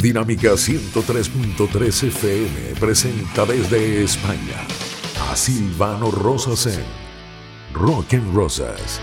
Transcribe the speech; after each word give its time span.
Dinámica 0.00 0.52
103.3 0.52 2.08
FM 2.08 2.74
presenta 2.80 3.44
desde 3.44 4.02
España 4.02 4.56
a 5.30 5.36
Silvano 5.36 6.10
Rosas 6.10 6.66
en 6.68 6.84
Rock 7.74 8.14
and 8.14 8.34
Rosas. 8.34 8.98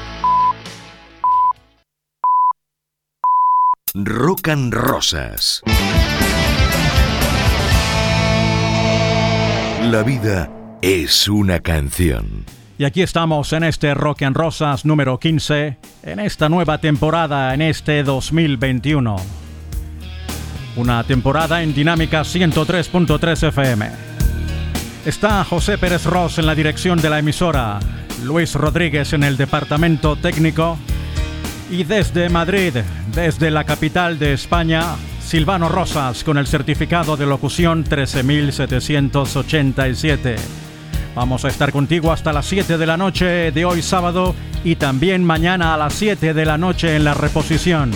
Rock 3.94 4.48
and 4.48 4.74
Rosas. 4.74 5.62
La 9.84 10.02
vida 10.02 10.50
es 10.82 11.28
una 11.28 11.60
canción. 11.60 12.44
Y 12.80 12.86
aquí 12.86 13.04
estamos 13.04 13.54
en 13.54 13.64
este 13.64 13.94
Rock 13.94 14.24
and 14.24 14.36
Rosas 14.36 14.84
número 14.84 15.20
15, 15.20 15.78
en 16.02 16.20
esta 16.20 16.50
nueva 16.50 16.80
temporada, 16.80 17.54
en 17.54 17.62
este 17.62 18.02
2021. 18.02 19.47
Una 20.78 21.04
temporada 21.04 21.62
en 21.64 21.74
dinámica 21.74 22.22
103.3 22.22 23.48
FM. 23.48 23.90
Está 25.08 25.44
José 25.44 25.80
Pérez 25.80 26.06
Ross 26.06 26.38
en 26.38 26.46
la 26.46 26.54
dirección 26.54 27.02
de 27.02 27.10
la 27.10 27.18
emisora, 27.18 27.80
Luis 28.24 28.54
Rodríguez 28.54 29.14
en 29.14 29.24
el 29.24 29.38
departamento 29.38 30.18
técnico 30.18 30.78
y 31.72 31.84
desde 31.84 32.30
Madrid, 32.30 32.76
desde 33.12 33.50
la 33.50 33.64
capital 33.64 34.20
de 34.20 34.34
España, 34.34 34.84
Silvano 35.20 35.68
Rosas 35.68 36.24
con 36.24 36.38
el 36.38 36.46
certificado 36.46 37.18
de 37.18 37.26
locución 37.26 37.84
13787. 37.84 40.36
Vamos 41.16 41.44
a 41.44 41.48
estar 41.48 41.72
contigo 41.72 42.12
hasta 42.12 42.32
las 42.32 42.46
7 42.46 42.78
de 42.78 42.86
la 42.86 42.98
noche 42.98 43.52
de 43.52 43.66
hoy 43.66 43.82
sábado 43.82 44.36
y 44.64 44.76
también 44.76 45.24
mañana 45.24 45.74
a 45.74 45.78
las 45.78 45.96
7 45.96 46.36
de 46.36 46.46
la 46.46 46.60
noche 46.60 46.96
en 46.96 47.04
la 47.04 47.16
reposición. 47.16 47.90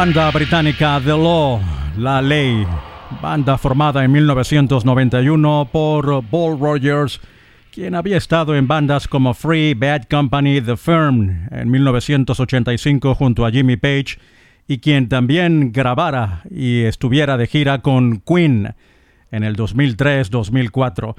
Banda 0.00 0.30
británica 0.30 0.98
The 1.04 1.10
Law, 1.10 1.60
La 1.98 2.22
Ley, 2.22 2.66
banda 3.20 3.58
formada 3.58 4.02
en 4.02 4.10
1991 4.10 5.68
por 5.70 6.24
Paul 6.24 6.58
Rogers, 6.58 7.20
quien 7.70 7.94
había 7.94 8.16
estado 8.16 8.56
en 8.56 8.66
bandas 8.66 9.06
como 9.06 9.34
Free, 9.34 9.74
Bad 9.74 10.04
Company, 10.10 10.62
The 10.62 10.78
Firm 10.78 11.48
en 11.50 11.70
1985 11.70 13.14
junto 13.14 13.44
a 13.44 13.50
Jimmy 13.50 13.76
Page, 13.76 14.16
y 14.66 14.78
quien 14.78 15.10
también 15.10 15.70
grabara 15.70 16.44
y 16.50 16.84
estuviera 16.84 17.36
de 17.36 17.46
gira 17.46 17.82
con 17.82 18.20
Queen 18.20 18.74
en 19.30 19.44
el 19.44 19.54
2003-2004 19.54 21.14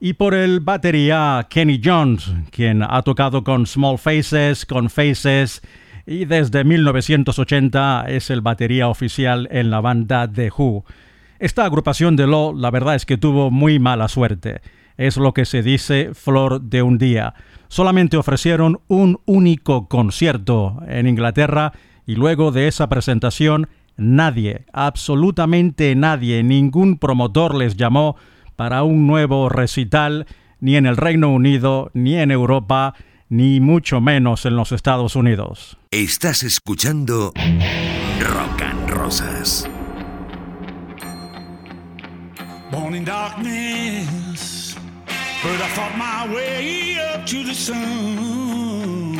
y 0.00 0.14
por 0.14 0.32
el 0.32 0.60
batería 0.60 1.46
Kenny 1.50 1.78
Jones, 1.84 2.32
quien 2.50 2.82
ha 2.82 3.02
tocado 3.02 3.44
con 3.44 3.66
Small 3.66 3.98
Faces, 3.98 4.64
con 4.64 4.88
Faces 4.88 5.60
y 6.06 6.24
desde 6.26 6.64
1980 6.64 8.04
es 8.08 8.30
el 8.30 8.40
batería 8.40 8.88
oficial 8.88 9.48
en 9.50 9.70
la 9.70 9.80
banda 9.80 10.30
The 10.30 10.50
Who. 10.56 10.84
Esta 11.38 11.64
agrupación 11.64 12.16
de 12.16 12.26
Law, 12.26 12.54
la 12.54 12.70
verdad 12.70 12.94
es 12.94 13.06
que 13.06 13.16
tuvo 13.16 13.50
muy 13.50 13.78
mala 13.78 14.08
suerte. 14.08 14.60
Es 14.96 15.16
lo 15.16 15.32
que 15.32 15.44
se 15.44 15.62
dice 15.62 16.10
flor 16.14 16.60
de 16.60 16.82
un 16.82 16.98
día. 16.98 17.34
Solamente 17.68 18.16
ofrecieron 18.16 18.80
un 18.86 19.20
único 19.24 19.88
concierto 19.88 20.80
en 20.86 21.08
Inglaterra 21.08 21.72
y 22.06 22.14
luego 22.14 22.52
de 22.52 22.68
esa 22.68 22.88
presentación 22.88 23.68
nadie, 23.96 24.66
absolutamente 24.72 25.94
nadie, 25.94 26.42
ningún 26.42 26.98
promotor 26.98 27.54
les 27.54 27.76
llamó 27.76 28.16
para 28.56 28.82
un 28.82 29.06
nuevo 29.06 29.48
recital 29.48 30.26
ni 30.60 30.76
en 30.76 30.86
el 30.86 30.96
Reino 30.96 31.30
Unido, 31.30 31.90
ni 31.94 32.16
en 32.16 32.30
Europa, 32.30 32.94
ni 33.28 33.60
mucho 33.60 34.00
menos 34.00 34.46
en 34.46 34.56
los 34.56 34.72
Estados 34.72 35.16
Unidos. 35.16 35.76
Estás 35.90 36.42
escuchando 36.42 37.32
Rock 38.20 38.62
and 38.62 38.90
Rosas. 38.90 39.68
Born 42.70 42.94
in 42.94 43.04
darkness, 43.04 44.76
but 45.42 45.60
I 45.60 45.68
fought 45.74 45.96
my 45.96 46.34
way 46.34 46.98
up 46.98 47.24
to 47.26 47.44
the 47.44 47.54
sun. 47.54 49.13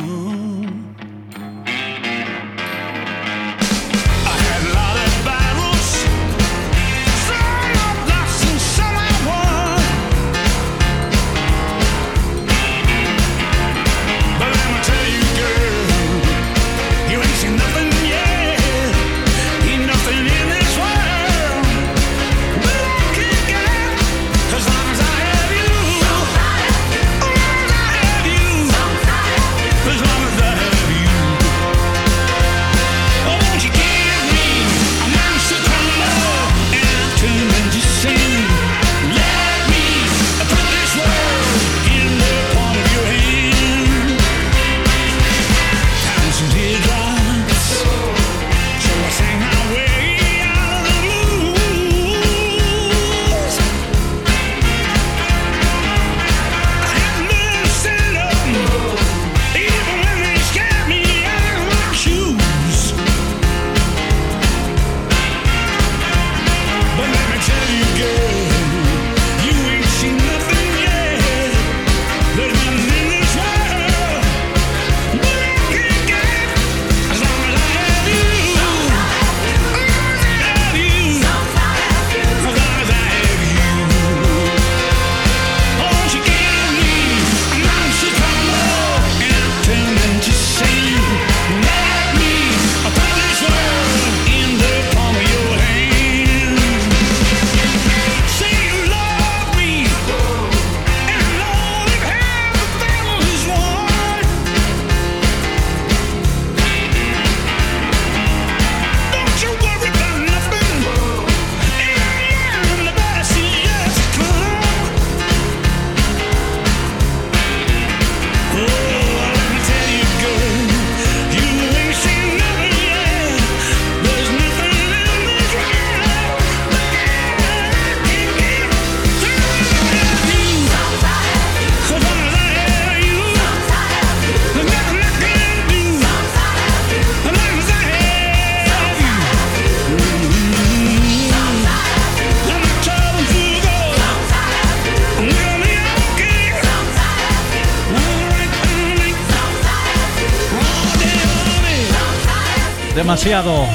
Demasiado, 153.25 153.65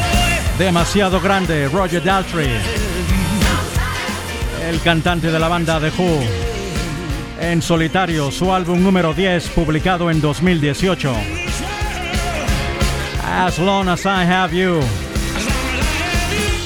demasiado 0.58 1.20
grande, 1.20 1.68
Roger 1.68 2.04
Daltrey, 2.04 2.50
el 4.68 4.80
cantante 4.80 5.32
de 5.32 5.40
la 5.40 5.48
banda 5.48 5.80
The 5.80 5.90
Who, 5.90 6.20
en 7.40 7.60
solitario, 7.60 8.30
su 8.30 8.52
álbum 8.52 8.80
número 8.80 9.12
10, 9.12 9.48
publicado 9.48 10.08
en 10.08 10.20
2018. 10.20 11.12
As 13.26 13.58
long 13.58 13.88
as 13.88 14.04
I 14.04 14.24
have 14.24 14.56
you. 14.56 14.78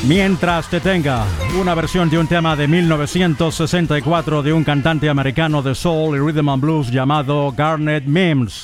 Mientras 0.07 0.69
te 0.69 0.81
tenga, 0.81 1.25
una 1.59 1.75
versión 1.75 2.11
de 2.11 2.19
un 2.19 2.27
tema 2.27 2.55
de 2.55 2.69
1964 2.69 4.43
de 4.43 4.53
un 4.53 4.63
cantante 4.63 5.09
americano 5.09 5.63
de 5.63 5.75
soul 5.75 6.17
y 6.17 6.19
rhythm 6.19 6.51
and 6.51 6.63
blues 6.63 6.91
llamado 6.91 7.51
Garnet 7.57 8.05
Mims. 8.05 8.64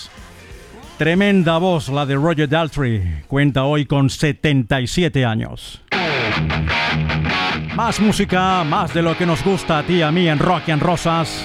Tremenda 1.00 1.56
voz 1.56 1.88
la 1.88 2.04
de 2.04 2.14
Roger 2.14 2.46
Daltrey. 2.46 3.22
Cuenta 3.26 3.64
hoy 3.64 3.86
con 3.86 4.10
77 4.10 5.24
años. 5.24 5.80
Más 7.74 7.98
música, 8.00 8.62
más 8.64 8.92
de 8.92 9.00
lo 9.00 9.16
que 9.16 9.24
nos 9.24 9.42
gusta 9.42 9.78
a 9.78 9.82
ti 9.82 9.94
y 9.94 10.02
a 10.02 10.12
mí 10.12 10.28
en 10.28 10.38
Rock 10.38 10.68
and 10.68 10.82
Rosas. 10.82 11.42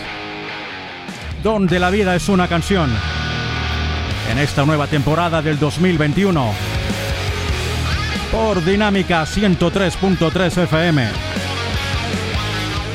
Donde 1.42 1.80
la 1.80 1.90
vida 1.90 2.18
es 2.18 2.28
una 2.28 2.50
canción. 2.50 2.90
En 4.30 4.40
esta 4.40 4.66
nueva 4.66 4.88
temporada 4.88 5.42
del 5.42 5.58
2021. 5.58 6.52
Por 8.34 8.62
Dinámica 8.62 9.24
103.3 9.24 10.64
FM. 10.64 11.08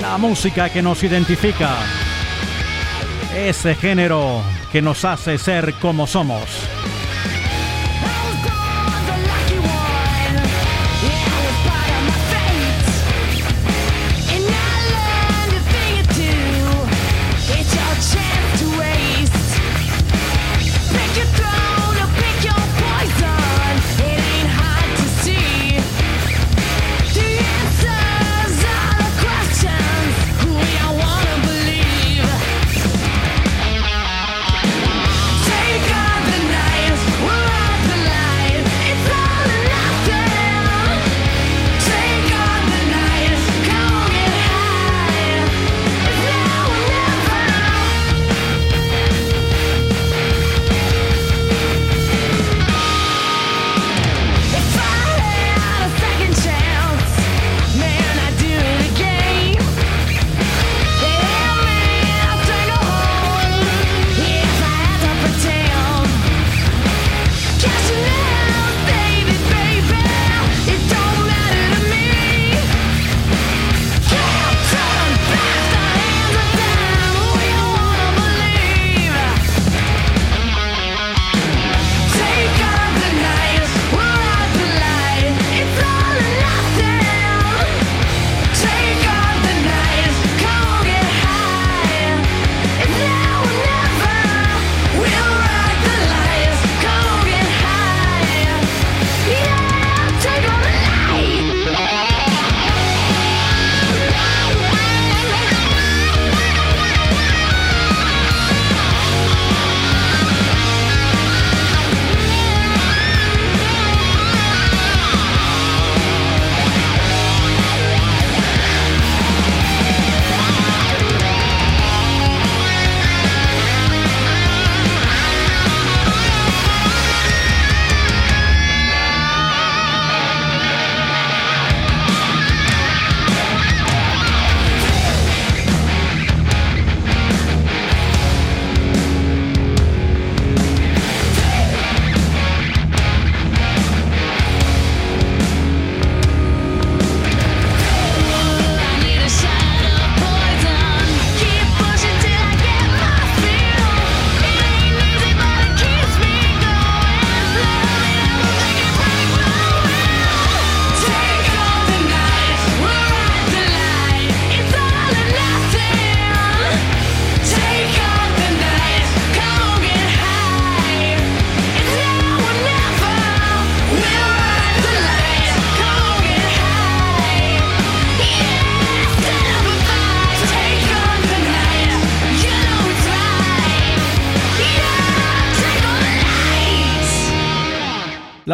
La 0.02 0.18
música 0.18 0.68
que 0.68 0.82
nos 0.82 1.02
identifica. 1.02 1.70
Ese 3.34 3.74
género 3.76 4.42
que 4.72 4.82
nos 4.82 5.04
hace 5.04 5.38
ser 5.38 5.74
como 5.74 6.06
somos. 6.06 6.89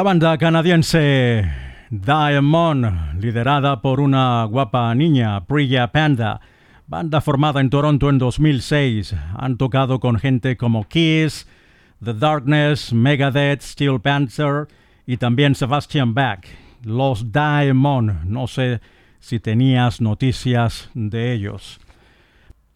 Banda 0.06 0.38
canadiense 0.38 1.50
Diamond, 1.90 3.20
liderada 3.20 3.82
por 3.82 3.98
una 3.98 4.44
guapa 4.44 4.94
niña, 4.94 5.44
Priya 5.46 5.90
Panda, 5.90 6.40
banda 6.86 7.20
formada 7.20 7.60
en 7.60 7.70
Toronto 7.70 8.08
en 8.08 8.18
2006, 8.18 9.16
han 9.36 9.56
tocado 9.56 9.98
con 9.98 10.20
gente 10.20 10.56
como 10.56 10.86
Kiss, 10.86 11.48
The 12.04 12.14
Darkness, 12.14 12.92
Megadeth, 12.92 13.62
Steel 13.62 14.00
Panther 14.00 14.68
y 15.08 15.16
también 15.16 15.56
Sebastian 15.56 16.14
Bach. 16.14 16.46
Los 16.84 17.32
Diamond, 17.32 18.26
no 18.26 18.46
sé 18.46 18.80
si 19.18 19.40
tenías 19.40 20.00
noticias 20.00 20.88
de 20.94 21.32
ellos. 21.32 21.80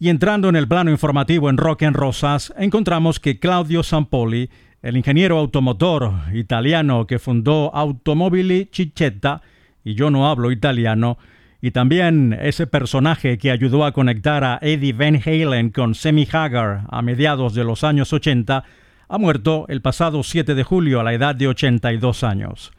Y 0.00 0.08
entrando 0.08 0.49
en 0.49 0.56
el 0.56 0.66
plano 0.66 0.90
informativo 0.90 1.49
en 1.49 1.58
Rock 1.58 1.82
en 1.82 1.94
Rosas, 1.94 2.52
encontramos 2.56 3.20
que 3.20 3.38
Claudio 3.38 3.84
Sampoli 3.84 4.50
el 4.82 4.96
ingeniero 4.96 5.38
automotor 5.38 6.12
italiano 6.32 7.06
que 7.06 7.18
fundó 7.18 7.75
Automobili 7.75 8.68
Cicetta, 8.72 9.42
y 9.84 9.94
yo 9.94 10.10
no 10.10 10.28
hablo 10.28 10.50
italiano, 10.50 11.18
y 11.60 11.72
también 11.72 12.37
ese 12.40 12.66
personaje 12.66 13.37
que 13.37 13.50
ayudó 13.50 13.84
a 13.84 13.92
conectar 13.92 14.44
a 14.44 14.58
Eddie 14.62 14.94
Van 14.94 15.20
Halen 15.25 15.70
con 15.70 15.94
Sammy 15.94 16.26
Hagar 16.30 16.84
a 16.88 17.02
mediados 17.02 17.54
de 17.54 17.64
los 17.64 17.84
años 17.84 18.12
80, 18.12 18.64
ha 19.08 19.18
muerto 19.18 19.66
el 19.68 19.82
pasado 19.82 20.22
7 20.22 20.54
de 20.54 20.64
julio 20.64 21.00
a 21.00 21.04
la 21.04 21.12
edad 21.12 21.34
de 21.34 21.49
82 21.49 22.25
años. 22.25 22.72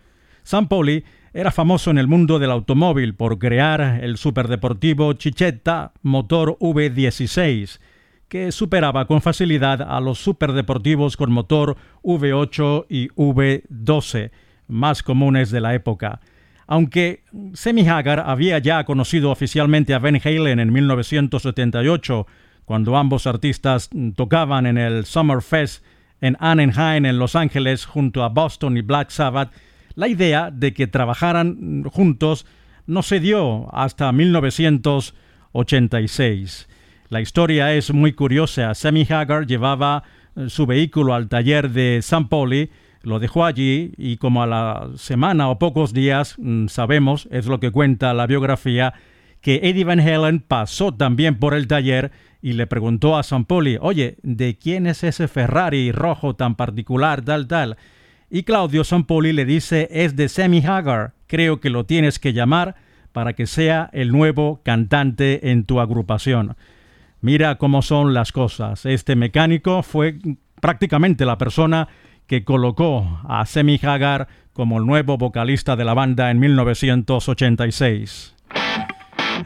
Sam 0.44 0.68
Poli 0.68 1.04
era 1.34 1.52
famoso 1.52 1.92
en 1.92 2.00
el 2.00 2.08
mundo 2.08 2.40
del 2.40 2.52
automóvil 2.52 3.14
por 3.14 3.38
crear 3.38 4.00
el 4.02 4.18
superdeportivo 4.18 5.14
Cicetta 5.14 5.94
motor 6.02 6.58
V16, 6.60 7.80
que 8.32 8.52
superaba 8.54 9.06
con 9.08 9.22
facilidad 9.22 9.82
a 9.82 10.00
los 10.00 10.20
superdeportivos 10.20 11.18
con 11.18 11.34
motor 11.34 11.76
V8 12.02 12.86
y 12.88 13.10
V12, 13.10 14.32
más 14.70 15.04
comunes 15.04 15.52
de 15.52 15.60
la 15.60 15.76
época. 15.76 16.22
Aunque 16.66 17.26
Semi 17.54 17.86
Hagar 17.86 18.24
había 18.26 18.58
ya 18.60 18.86
conocido 18.86 19.32
oficialmente 19.32 19.94
a 19.94 20.00
Van 20.00 20.22
Halen 20.24 20.62
en 20.62 20.72
1978, 20.72 22.26
cuando 22.64 22.96
ambos 22.96 23.28
artistas 23.28 23.90
tocaban 24.16 24.66
en 24.66 24.78
el 24.78 25.04
Summer 25.04 25.42
Fest 25.42 25.84
en 26.22 26.38
Anaheim, 26.40 27.06
en 27.06 27.20
Los 27.20 27.36
Ángeles, 27.36 27.86
junto 27.86 28.24
a 28.24 28.30
Boston 28.30 28.78
y 28.78 28.82
Black 28.82 29.10
Sabbath, 29.10 29.52
la 29.96 30.08
idea 30.08 30.52
de 30.52 30.74
que 30.74 30.88
trabajaran 30.88 31.84
juntos 31.92 32.46
no 32.88 33.04
se 33.04 33.20
dio 33.20 33.68
hasta 33.76 34.10
1986. 34.14 36.70
La 37.12 37.20
historia 37.20 37.74
es 37.74 37.94
muy 37.94 38.14
curiosa. 38.14 38.74
Sammy 38.74 39.06
Hagar 39.10 39.46
llevaba 39.46 40.04
eh, 40.38 40.48
su 40.48 40.66
vehículo 40.66 41.14
al 41.14 41.28
taller 41.28 41.70
de 41.72 42.00
San 42.02 42.30
Poli, 42.30 42.70
lo 43.02 43.20
dejó 43.20 43.44
allí 43.44 43.92
y 43.98 44.16
como 44.16 44.42
a 44.42 44.48
la 44.48 44.88
semana 44.96 45.50
o 45.50 45.60
pocos 45.60 45.92
días, 45.92 46.36
mm, 46.38 46.68
sabemos, 46.68 47.28
es 47.30 47.48
lo 47.48 47.60
que 47.60 47.70
cuenta 47.70 48.14
la 48.14 48.28
biografía, 48.28 48.94
que 49.42 49.60
Eddie 49.64 49.84
Van 49.84 50.00
Halen 50.00 50.40
pasó 50.40 50.94
también 50.94 51.38
por 51.38 51.54
el 51.54 51.68
taller 51.68 52.14
y 52.42 52.54
le 52.54 52.66
preguntó 52.66 53.18
a 53.18 53.24
San 53.24 53.44
Poli, 53.44 53.78
oye, 53.82 54.16
¿de 54.24 54.58
quién 54.58 54.88
es 54.88 55.04
ese 55.04 55.28
Ferrari 55.28 55.92
rojo 55.92 56.38
tan 56.38 56.56
particular, 56.56 57.24
tal, 57.24 57.46
tal? 57.46 57.76
Y 58.30 58.44
Claudio 58.44 58.86
Sampoli 58.86 59.34
le 59.34 59.44
dice, 59.44 59.90
es 59.92 60.16
de 60.16 60.30
Sammy 60.30 60.64
Hagar, 60.66 61.12
creo 61.28 61.60
que 61.60 61.72
lo 61.72 61.86
tienes 61.86 62.20
que 62.20 62.32
llamar 62.32 62.76
para 63.12 63.34
que 63.34 63.48
sea 63.48 63.90
el 63.92 64.14
nuevo 64.14 64.62
cantante 64.64 65.52
en 65.52 65.66
tu 65.66 65.82
agrupación. 65.82 66.56
Mira 67.22 67.56
cómo 67.56 67.82
son 67.84 68.14
las 68.14 68.32
cosas. 68.32 68.86
Este 68.86 69.16
mecánico 69.16 69.84
fue 69.84 70.18
prácticamente 70.60 71.26
la 71.26 71.38
persona 71.38 71.88
que 72.28 72.44
colocó 72.44 73.22
a 73.28 73.46
Semi 73.46 73.80
Hagar 73.82 74.28
como 74.54 74.80
el 74.80 74.86
nuevo 74.86 75.18
vocalista 75.18 75.76
de 75.76 75.86
la 75.86 75.94
banda 75.94 76.32
en 76.32 76.40
1986. 76.40 78.36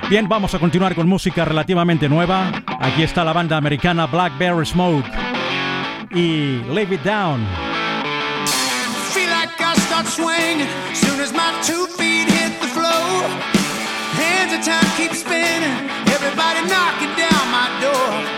Bien, 0.09 0.27
vamos 0.27 0.53
a 0.53 0.59
continuar 0.59 0.95
con 0.95 1.07
música 1.07 1.45
relativamente 1.45 2.07
nueva. 2.07 2.63
Aquí 2.79 3.03
está 3.03 3.23
la 3.23 3.33
banda 3.33 3.57
americana 3.57 4.07
Blackberry 4.07 4.65
Smoke 4.65 5.05
y 6.11 6.61
Leave 6.73 6.95
It 6.95 7.03
Down. 7.03 7.45
Feel 9.13 9.29
like 9.29 9.51
I 9.59 9.75
soon 10.93 11.19
as 11.19 11.31
hit 12.25 12.61
the 12.61 12.67
floor. 12.67 13.27
Hands 14.15 14.53
time 14.65 14.89
keep 14.97 15.13
spinning, 15.13 15.89
everybody 16.07 16.67
down. 16.69 17.34
My 17.85 18.23
door. 18.23 18.34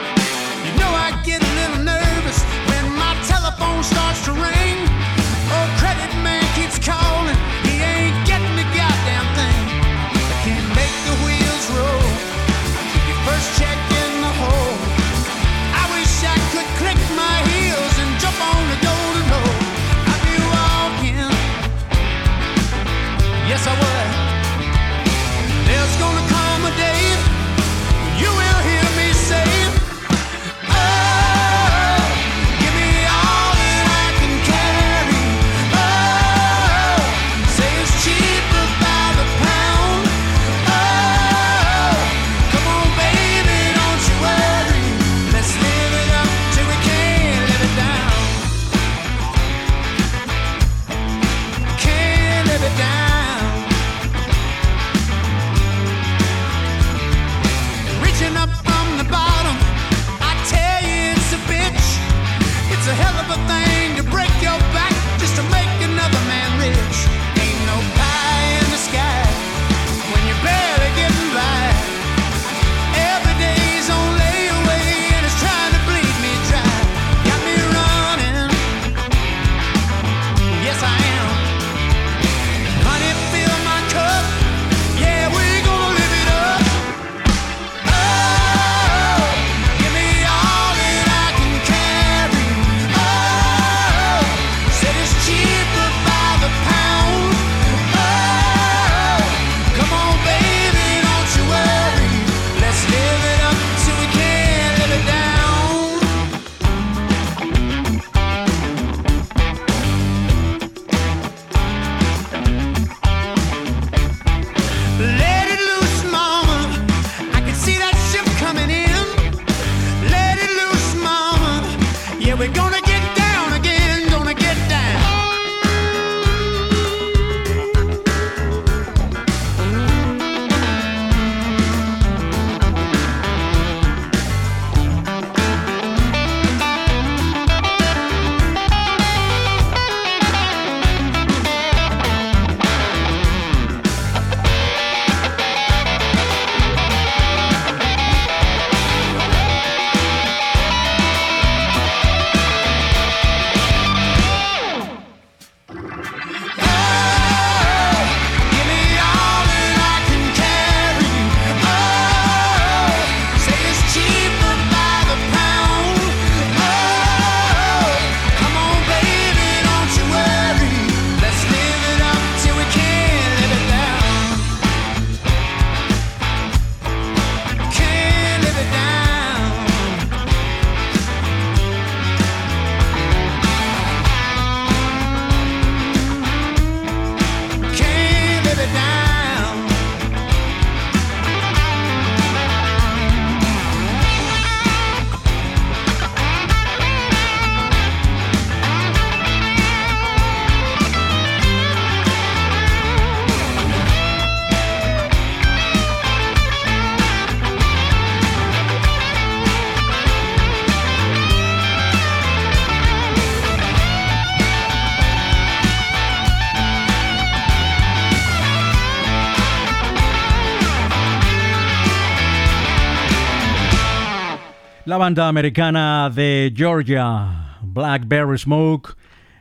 La 224.97 225.03
banda 225.03 225.27
americana 225.27 226.09
de 226.09 226.51
Georgia, 226.55 227.59
Blackberry 227.61 228.35
Smoke, 228.35 228.95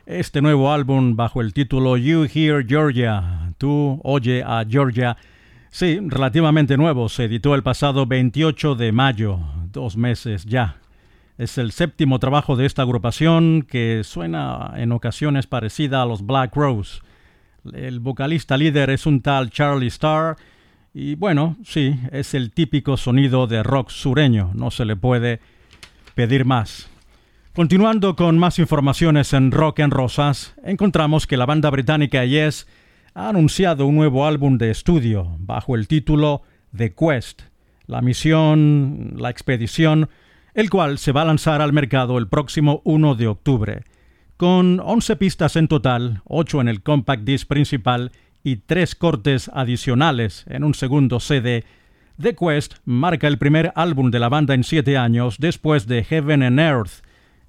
este 0.04 0.42
nuevo 0.42 0.70
álbum 0.70 1.16
bajo 1.16 1.40
el 1.40 1.54
título 1.54 1.96
You 1.96 2.26
Hear 2.26 2.66
Georgia, 2.66 3.54
tú 3.56 3.98
oye 4.04 4.42
a 4.42 4.66
Georgia, 4.68 5.16
sí, 5.70 5.98
relativamente 6.08 6.76
nuevo, 6.76 7.08
se 7.08 7.24
editó 7.24 7.54
el 7.54 7.62
pasado 7.62 8.04
28 8.04 8.74
de 8.74 8.92
mayo, 8.92 9.38
dos 9.72 9.96
meses 9.96 10.44
ya. 10.44 10.76
Es 11.38 11.56
el 11.56 11.72
séptimo 11.72 12.18
trabajo 12.18 12.54
de 12.56 12.66
esta 12.66 12.82
agrupación 12.82 13.62
que 13.62 14.02
suena 14.04 14.74
en 14.76 14.92
ocasiones 14.92 15.46
parecida 15.46 16.02
a 16.02 16.06
los 16.06 16.26
Black 16.26 16.54
Rose. 16.54 17.00
El 17.72 18.00
vocalista 18.00 18.58
líder 18.58 18.90
es 18.90 19.06
un 19.06 19.22
tal 19.22 19.48
Charlie 19.48 19.86
Starr, 19.86 20.36
y 20.98 21.14
bueno, 21.14 21.58
sí, 21.62 22.00
es 22.10 22.32
el 22.32 22.52
típico 22.52 22.96
sonido 22.96 23.46
de 23.46 23.62
rock 23.62 23.90
sureño, 23.90 24.52
no 24.54 24.70
se 24.70 24.86
le 24.86 24.96
puede 24.96 25.40
pedir 26.14 26.46
más. 26.46 26.88
Continuando 27.54 28.16
con 28.16 28.38
más 28.38 28.58
informaciones 28.58 29.34
en 29.34 29.50
Rock 29.50 29.80
en 29.80 29.90
Rosas, 29.90 30.54
encontramos 30.64 31.26
que 31.26 31.36
la 31.36 31.44
banda 31.44 31.68
británica 31.68 32.24
Yes 32.24 32.66
ha 33.12 33.28
anunciado 33.28 33.84
un 33.84 33.94
nuevo 33.94 34.24
álbum 34.24 34.56
de 34.56 34.70
estudio 34.70 35.36
bajo 35.38 35.76
el 35.76 35.86
título 35.86 36.40
The 36.74 36.94
Quest, 36.94 37.42
la 37.86 38.00
misión, 38.00 39.16
la 39.18 39.28
expedición, 39.28 40.08
el 40.54 40.70
cual 40.70 40.96
se 40.96 41.12
va 41.12 41.22
a 41.22 41.26
lanzar 41.26 41.60
al 41.60 41.74
mercado 41.74 42.16
el 42.16 42.28
próximo 42.28 42.80
1 42.84 43.16
de 43.16 43.26
octubre, 43.26 43.84
con 44.38 44.80
11 44.80 45.16
pistas 45.16 45.56
en 45.56 45.68
total, 45.68 46.22
8 46.24 46.62
en 46.62 46.68
el 46.68 46.82
compact 46.82 47.24
disc 47.24 47.46
principal 47.46 48.12
y 48.46 48.58
tres 48.58 48.94
cortes 48.94 49.50
adicionales 49.52 50.44
en 50.48 50.62
un 50.62 50.72
segundo 50.72 51.18
CD, 51.18 51.64
The 52.22 52.36
Quest 52.36 52.74
marca 52.84 53.26
el 53.26 53.38
primer 53.38 53.72
álbum 53.74 54.12
de 54.12 54.20
la 54.20 54.28
banda 54.28 54.54
en 54.54 54.62
siete 54.62 54.96
años 54.96 55.38
después 55.40 55.88
de 55.88 56.04
Heaven 56.04 56.44
and 56.44 56.60
Earth, 56.60 57.02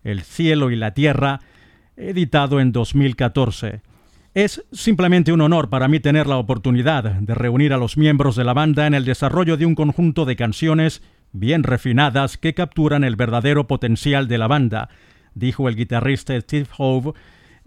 El 0.03 0.23
cielo 0.23 0.71
y 0.71 0.75
la 0.75 0.95
tierra, 0.95 1.39
editado 1.97 2.59
en 2.59 2.71
2014. 2.71 3.81
Es 4.33 4.65
simplemente 4.71 5.31
un 5.31 5.41
honor 5.41 5.69
para 5.69 5.87
mí 5.87 5.99
tener 5.99 6.25
la 6.25 6.37
oportunidad 6.37 7.03
de 7.03 7.35
reunir 7.35 7.73
a 7.73 7.77
los 7.77 7.95
miembros 7.95 8.35
de 8.35 8.43
la 8.43 8.53
banda 8.53 8.87
en 8.87 8.95
el 8.95 9.05
desarrollo 9.05 9.55
de 9.55 9.67
un 9.67 9.75
conjunto 9.75 10.25
de 10.25 10.35
canciones 10.35 11.03
bien 11.31 11.61
refinadas 11.61 12.39
que 12.39 12.55
capturan 12.55 13.03
el 13.03 13.15
verdadero 13.15 13.67
potencial 13.67 14.27
de 14.27 14.39
la 14.39 14.47
banda, 14.47 14.89
dijo 15.35 15.69
el 15.69 15.75
guitarrista 15.75 16.41
Steve 16.41 16.69
Hove 16.75 17.13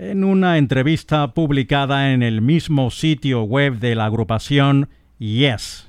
en 0.00 0.24
una 0.24 0.56
entrevista 0.56 1.34
publicada 1.34 2.12
en 2.12 2.22
el 2.22 2.40
mismo 2.40 2.90
sitio 2.90 3.42
web 3.42 3.78
de 3.78 3.94
la 3.94 4.06
agrupación 4.06 4.88
Yes. 5.18 5.86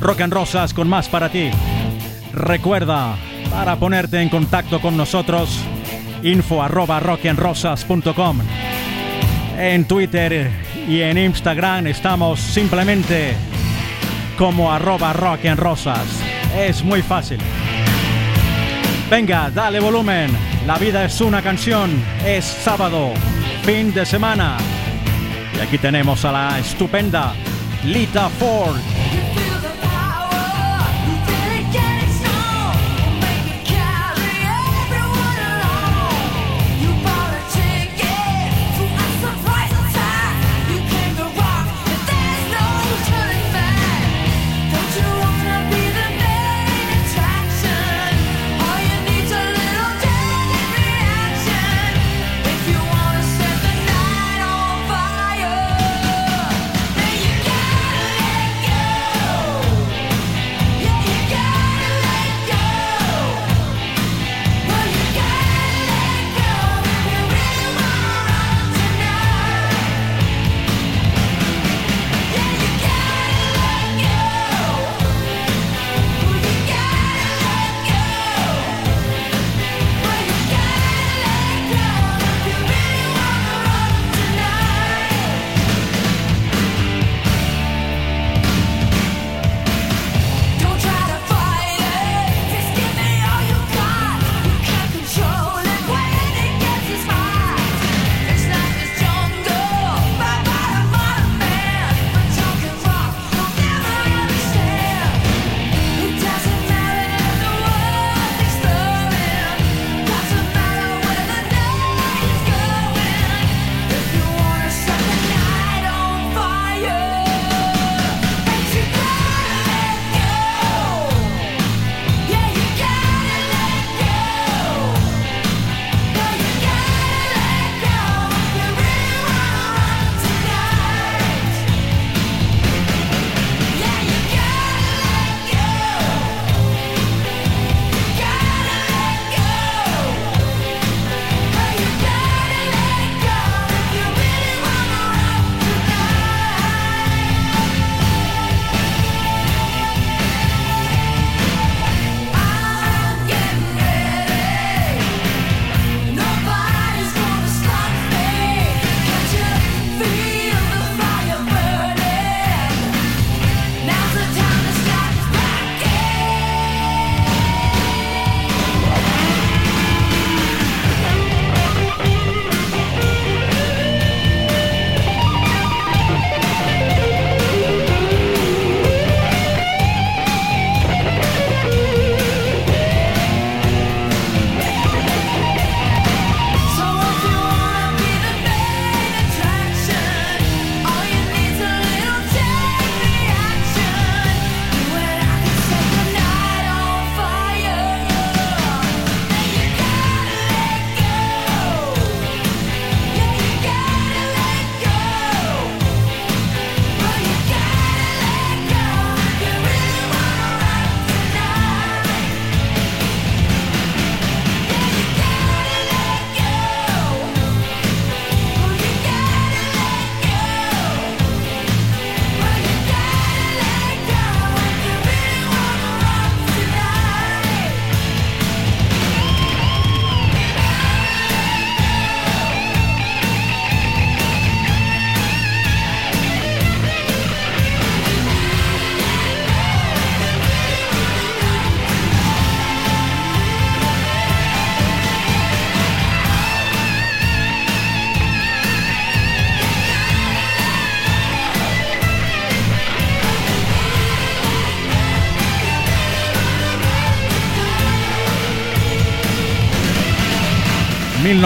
Rock 0.00 0.22
and 0.22 0.32
Rosas 0.32 0.74
con 0.74 0.88
más 0.88 1.08
para 1.08 1.28
ti. 1.28 1.50
Recuerda, 2.32 3.14
para 3.48 3.76
ponerte 3.76 4.20
en 4.20 4.28
contacto 4.28 4.80
con 4.80 4.96
nosotros, 4.96 5.64
info 6.24 6.64
arroba 6.64 6.98
rockandrosas.com. 6.98 8.40
En 9.56 9.84
Twitter 9.84 10.50
y 10.88 11.00
en 11.00 11.16
Instagram 11.16 11.86
estamos 11.86 12.40
simplemente 12.40 13.34
como 14.36 14.72
arroba 14.72 15.12
rock 15.12 15.44
and 15.44 15.60
rosas. 15.60 16.20
Es 16.58 16.82
muy 16.82 17.02
fácil. 17.02 17.38
Venga, 19.08 19.48
dale 19.54 19.78
volumen. 19.78 20.53
La 20.66 20.78
vida 20.78 21.04
es 21.04 21.20
una 21.20 21.42
canción. 21.42 21.90
Es 22.24 22.44
sábado, 22.44 23.12
fin 23.64 23.92
de 23.92 24.06
semana. 24.06 24.56
Y 25.54 25.60
aquí 25.60 25.76
tenemos 25.76 26.24
a 26.24 26.32
la 26.32 26.58
estupenda 26.58 27.34
Lita 27.84 28.30
Ford. 28.30 28.80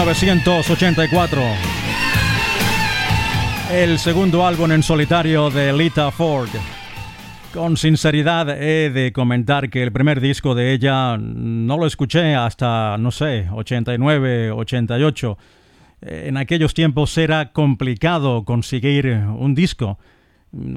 1984. 0.05 1.41
El 3.69 3.99
segundo 3.99 4.47
álbum 4.47 4.71
en 4.71 4.81
solitario 4.81 5.49
de 5.49 5.73
Lita 5.73 6.09
Ford. 6.11 6.47
Con 7.53 7.75
sinceridad 7.75 8.49
he 8.49 8.91
de 8.91 9.11
comentar 9.11 9.69
que 9.69 9.83
el 9.83 9.91
primer 9.91 10.21
disco 10.21 10.55
de 10.55 10.71
ella 10.71 11.17
no 11.17 11.77
lo 11.77 11.85
escuché 11.85 12.33
hasta, 12.33 12.97
no 12.97 13.11
sé, 13.11 13.49
89, 13.51 14.51
88. 14.51 15.37
En 16.01 16.37
aquellos 16.37 16.73
tiempos 16.73 17.17
era 17.17 17.51
complicado 17.51 18.45
conseguir 18.45 19.07
un 19.07 19.53
disco. 19.53 19.99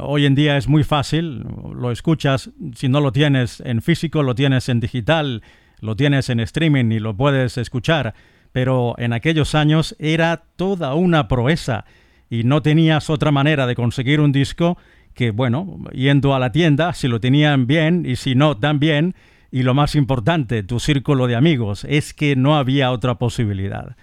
Hoy 0.00 0.26
en 0.26 0.34
día 0.34 0.56
es 0.56 0.66
muy 0.66 0.82
fácil, 0.82 1.46
lo 1.72 1.92
escuchas, 1.92 2.50
si 2.74 2.88
no 2.88 3.00
lo 3.00 3.12
tienes 3.12 3.60
en 3.60 3.82
físico, 3.82 4.24
lo 4.24 4.34
tienes 4.34 4.68
en 4.68 4.80
digital, 4.80 5.42
lo 5.80 5.94
tienes 5.94 6.28
en 6.28 6.40
streaming 6.40 6.90
y 6.90 6.98
lo 6.98 7.16
puedes 7.16 7.56
escuchar, 7.56 8.14
pero 8.52 8.94
en 8.98 9.12
aquellos 9.12 9.54
años 9.54 9.96
era 9.98 10.44
toda 10.56 10.94
una 10.94 11.26
proeza 11.26 11.84
y 12.30 12.44
no 12.44 12.62
tenías 12.62 13.10
otra 13.10 13.30
manera 13.30 13.66
de 13.66 13.74
conseguir 13.74 14.20
un 14.20 14.32
disco 14.32 14.78
que, 15.14 15.30
bueno, 15.30 15.78
yendo 15.92 16.34
a 16.34 16.38
la 16.38 16.52
tienda, 16.52 16.92
si 16.94 17.08
lo 17.08 17.20
tenían 17.20 17.66
bien 17.66 18.04
y 18.06 18.16
si 18.16 18.34
no, 18.34 18.56
también, 18.56 19.14
y 19.50 19.62
lo 19.62 19.74
más 19.74 19.94
importante, 19.94 20.62
tu 20.62 20.80
círculo 20.80 21.26
de 21.26 21.36
amigos, 21.36 21.84
es 21.88 22.14
que 22.14 22.36
no 22.36 22.56
había 22.56 22.90
otra 22.90 23.16
posibilidad. 23.16 23.96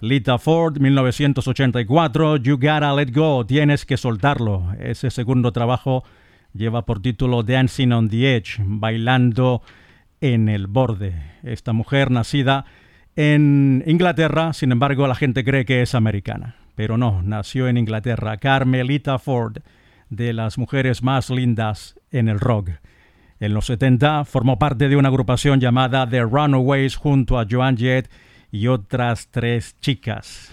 Lita 0.00 0.38
Ford, 0.38 0.78
1984, 0.78 2.36
You 2.36 2.56
Gotta 2.56 2.94
Let 2.94 3.10
Go, 3.12 3.44
tienes 3.44 3.84
que 3.84 3.96
soltarlo. 3.96 4.72
Ese 4.78 5.10
segundo 5.10 5.52
trabajo 5.52 6.04
lleva 6.54 6.86
por 6.86 7.02
título 7.02 7.42
Dancing 7.42 7.92
on 7.92 8.08
the 8.08 8.36
Edge, 8.36 8.62
bailando 8.64 9.60
en 10.20 10.48
el 10.48 10.68
borde. 10.68 11.14
Esta 11.42 11.72
mujer 11.72 12.10
nacida 12.10 12.64
en 13.20 13.82
Inglaterra, 13.84 14.52
sin 14.52 14.70
embargo 14.70 15.08
la 15.08 15.16
gente 15.16 15.44
cree 15.44 15.64
que 15.64 15.82
es 15.82 15.96
americana, 15.96 16.54
pero 16.76 16.96
no, 16.96 17.20
nació 17.24 17.66
en 17.66 17.76
Inglaterra. 17.76 18.36
Carmelita 18.36 19.18
Ford, 19.18 19.56
de 20.08 20.32
las 20.32 20.56
mujeres 20.56 21.02
más 21.02 21.28
lindas 21.28 21.98
en 22.12 22.28
el 22.28 22.38
rock. 22.38 22.70
En 23.40 23.54
los 23.54 23.66
70 23.66 24.24
formó 24.24 24.60
parte 24.60 24.88
de 24.88 24.94
una 24.94 25.08
agrupación 25.08 25.58
llamada 25.58 26.08
The 26.08 26.20
Runaways 26.20 26.94
junto 26.94 27.40
a 27.40 27.46
Joan 27.50 27.76
Jett 27.76 28.08
y 28.52 28.68
otras 28.68 29.26
tres 29.32 29.74
chicas. 29.80 30.52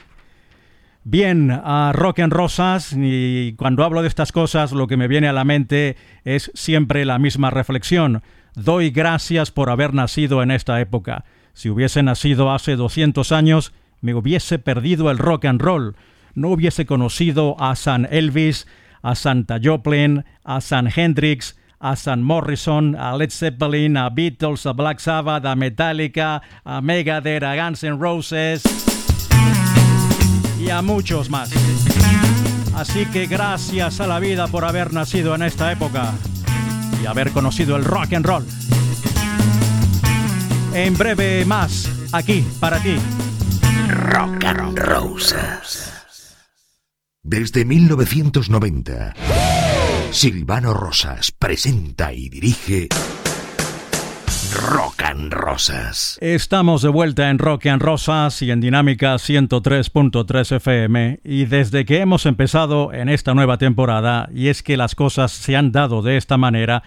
Bien, 1.04 1.52
a 1.52 1.92
Rock 1.94 2.18
en 2.18 2.32
Rosas, 2.32 2.96
y 2.98 3.54
cuando 3.58 3.84
hablo 3.84 4.02
de 4.02 4.08
estas 4.08 4.32
cosas 4.32 4.72
lo 4.72 4.88
que 4.88 4.98
me 4.98 5.08
viene 5.08 5.28
a 5.28 5.34
la 5.34 5.44
mente 5.44 5.98
es 6.24 6.50
siempre 6.56 7.06
la 7.06 7.20
misma 7.20 7.52
reflexión. 7.52 8.24
Doy 8.56 8.90
gracias 8.90 9.52
por 9.52 9.70
haber 9.70 9.94
nacido 9.94 10.42
en 10.42 10.50
esta 10.50 10.82
época. 10.82 11.26
Si 11.56 11.70
hubiese 11.70 12.04
nacido 12.04 12.52
hace 12.52 12.76
200 12.76 13.32
años, 13.32 13.72
me 14.02 14.14
hubiese 14.14 14.60
perdido 14.60 15.10
el 15.10 15.18
rock 15.18 15.46
and 15.46 15.62
roll. 15.62 15.96
No 16.36 16.50
hubiese 16.50 16.86
conocido 16.86 17.56
a 17.60 17.78
San 17.78 18.08
Elvis, 18.12 18.68
a 19.02 19.16
Santa 19.16 19.58
Joplin, 19.64 20.26
a 20.44 20.60
San 20.60 20.90
Hendrix, 20.94 21.58
a 21.80 21.96
San 21.96 22.24
Morrison, 22.24 22.96
a 22.98 23.16
Led 23.16 23.30
Zeppelin, 23.30 23.96
a 23.96 24.10
Beatles, 24.10 24.66
a 24.66 24.74
Black 24.74 25.00
Sabbath, 25.00 25.46
a 25.46 25.56
Metallica, 25.56 26.42
a 26.66 26.82
Megadeth, 26.82 27.44
a 27.44 27.56
Guns 27.56 27.86
N' 27.86 28.00
Roses 28.00 28.62
y 30.60 30.70
a 30.70 30.82
muchos 30.82 31.30
más. 31.30 31.54
Así 32.76 33.06
que 33.06 33.28
gracias 33.28 34.02
a 34.02 34.08
la 34.08 34.20
vida 34.20 34.48
por 34.48 34.66
haber 34.66 34.92
nacido 34.92 35.34
en 35.34 35.44
esta 35.44 35.72
época 35.72 36.16
y 37.02 37.06
haber 37.06 37.32
conocido 37.32 37.78
el 37.78 37.86
rock 37.86 38.12
and 38.12 38.26
roll. 38.26 38.46
En 40.76 40.98
breve 40.98 41.46
más, 41.46 41.90
aquí 42.12 42.46
para 42.60 42.78
ti. 42.80 42.98
Rock 43.88 44.44
and 44.44 44.78
Roses. 44.78 46.36
Desde 47.24 47.64
1990. 47.64 49.14
Silvano 50.12 50.74
Rosas 50.74 51.32
presenta 51.32 52.12
y 52.12 52.28
dirige 52.28 52.90
Rock 54.70 55.04
and 55.04 55.32
Rosas. 55.32 56.18
Estamos 56.20 56.82
de 56.82 56.90
vuelta 56.90 57.30
en 57.30 57.40
Rock 57.40 57.68
and 57.68 57.82
Rosas 57.82 58.42
y 58.42 58.52
en 58.52 58.60
Dinámica 58.60 59.16
103.3 59.16 60.58
FM 60.58 61.22
y 61.24 61.46
desde 61.46 61.86
que 61.86 62.02
hemos 62.02 62.26
empezado 62.26 62.92
en 62.92 63.08
esta 63.08 63.34
nueva 63.34 63.58
temporada 63.58 64.28
y 64.34 64.50
es 64.50 64.62
que 64.62 64.76
las 64.76 64.94
cosas 64.94 65.32
se 65.32 65.56
han 65.56 65.72
dado 65.72 66.02
de 66.02 66.18
esta 66.18 66.36
manera, 66.36 66.84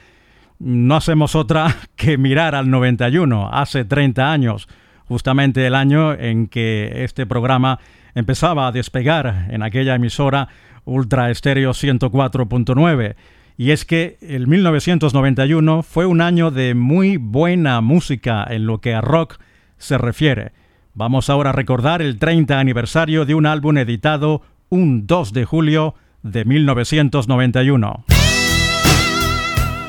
no 0.59 0.97
hacemos 0.97 1.35
otra 1.35 1.77
que 1.97 2.19
mirar 2.19 2.55
al 2.55 2.71
91, 2.71 3.51
hace 3.53 3.85
30 3.85 4.31
años, 4.31 4.69
justamente 5.07 5.67
el 5.67 5.75
año 5.75 6.13
en 6.15 6.49
que 6.49 7.05
este 7.05 7.27
programa 7.27 7.79
empezaba 8.15 8.67
a 8.67 8.73
despegar 8.73 9.47
en 9.51 9.63
aquella 9.63 9.95
emisora 9.95 10.49
Ultra 10.85 11.31
Estéreo 11.31 11.71
104.9. 11.71 13.17
Y 13.57 13.73
es 13.73 13.85
que 13.85 14.19
el 14.21 14.47
1991 14.47 15.83
fue 15.83 16.07
un 16.07 16.21
año 16.21 16.51
de 16.51 16.75
muy 16.75 17.17
buena 17.17 17.81
música 17.81 18.47
en 18.49 18.67
lo 18.67 18.81
que 18.81 18.95
a 18.95 19.01
rock 19.01 19.39
se 19.79 19.99
refiere. 19.99 20.53
Vamos 20.95 21.29
ahora 21.29 21.51
a 21.51 21.53
recordar 21.53 22.01
el 22.03 22.19
30 22.19 22.59
aniversario 22.59 23.25
de 23.25 23.35
un 23.35 23.47
álbum 23.47 23.79
editado 23.79 24.43
un 24.69 25.07
2 25.07 25.33
de 25.33 25.45
julio 25.45 25.95
de 26.23 26.45
1991. 26.45 28.05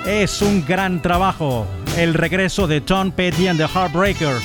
Es 0.10 0.42
un 0.42 0.66
gran 0.66 1.04
trabajo, 1.04 1.68
el 1.96 2.16
regreso 2.16 2.66
de 2.66 2.82
Tom 2.82 3.12
Petty 3.12 3.48
and 3.48 3.60
the 3.60 3.68
Heartbreakers. 3.68 4.44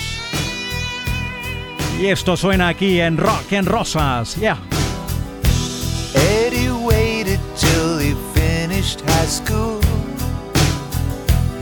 Y 1.98 2.08
esto 2.08 2.36
suena 2.36 2.68
aquí 2.68 3.00
en 3.00 3.16
Rock 3.16 3.50
en 3.52 3.64
Rosas, 3.64 4.36
yeah. 4.36 4.58
Eddie 6.14 6.70
waited 6.70 7.40
till 7.56 7.98
he 7.98 8.14
finished 8.34 9.00
high 9.08 9.26
school. 9.26 9.80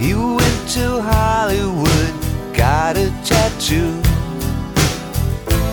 He 0.00 0.14
went 0.14 0.68
to 0.74 1.00
Hollywood, 1.00 2.12
got 2.56 2.96
a 2.96 3.08
tattoo. 3.24 3.94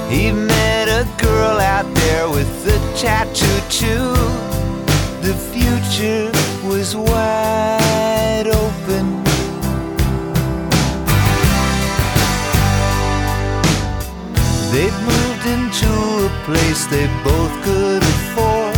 He 0.08 0.32
met 0.32 0.88
a 0.88 1.08
girl 1.18 1.60
out 1.60 1.92
there 1.96 2.30
with 2.30 2.48
a 2.68 2.80
tattoo 2.96 3.60
too. 3.70 4.13
The 5.24 5.34
future 5.52 6.32
was 6.70 6.96
open. 8.47 9.06
They'd 14.71 14.97
moved 15.12 15.45
into 15.56 15.91
a 16.25 16.32
place 16.45 16.86
they 16.88 17.08
both 17.23 17.54
could 17.63 18.02
afford. 18.02 18.75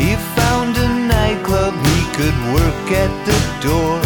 He 0.00 0.16
found 0.36 0.76
a 0.76 0.88
nightclub 1.14 1.74
he 1.74 2.00
could 2.16 2.38
work 2.56 2.86
at 3.04 3.12
the 3.28 3.38
door. 3.66 4.00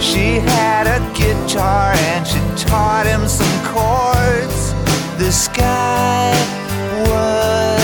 She 0.00 0.40
had 0.40 0.86
a 0.86 1.00
guitar 1.16 1.92
and 1.92 2.26
she 2.26 2.40
taught 2.66 3.06
him 3.06 3.28
some 3.28 3.56
chords. 3.72 4.72
The 5.18 5.30
sky 5.30 6.32
was 7.08 7.79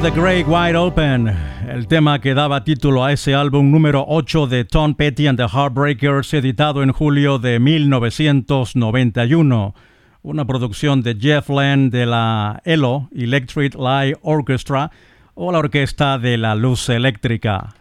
The 0.00 0.10
Great 0.10 0.46
Wide 0.46 0.76
Open, 0.76 1.34
el 1.68 1.86
tema 1.86 2.20
que 2.20 2.34
daba 2.34 2.64
título 2.64 3.04
a 3.04 3.12
ese 3.12 3.34
álbum 3.34 3.70
número 3.70 4.04
8 4.06 4.48
de 4.48 4.64
Tom 4.64 4.94
Petty 4.94 5.26
and 5.26 5.38
the 5.38 5.46
Heartbreakers, 5.46 6.32
editado 6.34 6.82
en 6.82 6.92
julio 6.92 7.38
de 7.38 7.60
1991. 7.60 9.74
Una 10.22 10.46
producción 10.46 11.02
de 11.02 11.16
Jeff 11.18 11.48
Lynne 11.48 11.88
de 11.90 12.06
la 12.06 12.60
ELO, 12.64 13.08
Electric 13.14 13.76
Light 13.76 14.16
Orchestra, 14.22 14.90
o 15.34 15.52
la 15.52 15.58
Orquesta 15.58 16.18
de 16.18 16.38
la 16.38 16.54
Luz 16.54 16.88
Eléctrica. 16.88 17.74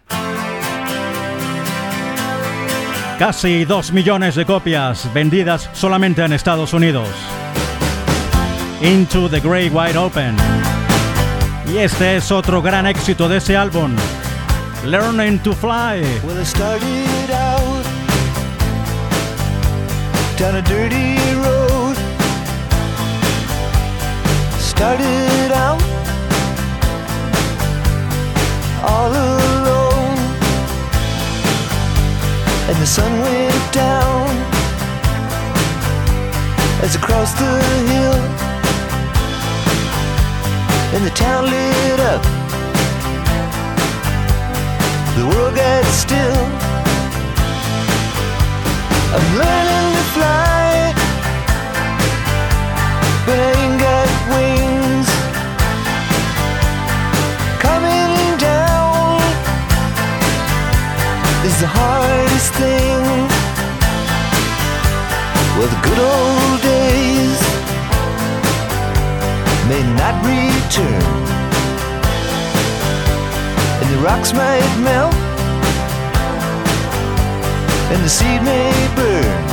Casi 3.19 3.65
2 3.65 3.91
millones 3.91 4.36
de 4.36 4.45
copias 4.45 5.12
vendidas 5.13 5.69
solamente 5.73 6.23
en 6.23 6.34
Estados 6.34 6.73
Unidos. 6.73 7.10
Into 8.82 9.30
the 9.30 9.39
Great 9.39 9.71
Wide 9.73 9.97
Open. 9.97 10.36
Y 11.73 11.79
este 11.79 12.17
es 12.17 12.31
otro 12.31 12.62
gran 12.62 12.86
éxito 12.86 13.27
de 13.27 13.38
ese 13.38 13.57
álbum, 13.57 13.95
Learning 14.86 15.39
to 15.39 15.53
Fly. 15.53 16.03
Well, 16.23 16.39
I 16.39 16.45
started 16.45 17.31
out 17.31 17.83
down 20.38 20.55
a 20.57 20.62
dirty 20.62 21.17
road. 21.41 21.95
Started 24.59 25.51
out 25.51 25.81
all 28.83 29.12
alone, 29.12 30.17
and 32.69 32.77
the 32.77 32.86
sun 32.86 33.19
went 33.19 33.73
down 33.73 34.27
as 36.83 36.95
I 36.95 36.99
crossed 36.99 37.39
the 37.39 37.63
hill, 37.89 38.42
and 40.95 41.03
the 41.03 41.10
town 41.10 41.45
lit 41.45 41.99
up. 42.12 42.21
The 45.17 45.25
world 45.25 45.56
got 45.56 45.84
still. 45.86 46.45
I'm 49.15 49.27
learning 49.41 49.88
to 49.97 50.06
fly, 50.15 50.93
but 53.25 53.38
I 53.47 53.49
ain't 53.62 53.77
got 53.88 54.08
wings. 54.34 55.10
Coming 57.65 58.38
down 58.38 59.17
is 61.47 61.58
the 61.60 61.69
hardest 61.79 62.53
thing. 62.62 63.01
Well, 65.58 65.69
the 65.73 65.79
good 65.88 65.99
old 65.99 66.62
days 66.62 67.42
may 69.67 69.84
not 69.95 70.15
return 70.26 71.34
and 73.84 73.91
the 73.91 73.97
rocks 73.97 74.34
might 74.34 74.78
melt, 74.82 75.13
and 77.91 78.04
the 78.04 78.10
seed 78.10 78.41
may 78.43 78.71
burn. 78.95 79.53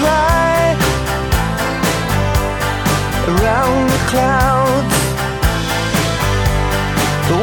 Fly 0.00 0.76
around 3.32 3.82
the 3.94 4.00
clouds. 4.10 4.96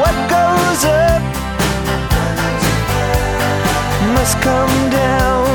What 0.02 0.16
goes 0.36 0.82
up 0.86 1.24
must 4.16 4.36
come 4.42 4.76
down. 4.90 5.47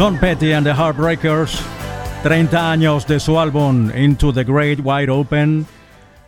Tom 0.00 0.16
Petty 0.16 0.54
and 0.54 0.66
the 0.66 0.72
Heartbreakers, 0.72 1.62
30 2.22 2.72
años 2.72 3.06
de 3.06 3.20
su 3.20 3.38
álbum 3.38 3.90
Into 3.94 4.32
the 4.32 4.44
Great 4.44 4.80
Wide 4.82 5.10
Open. 5.10 5.66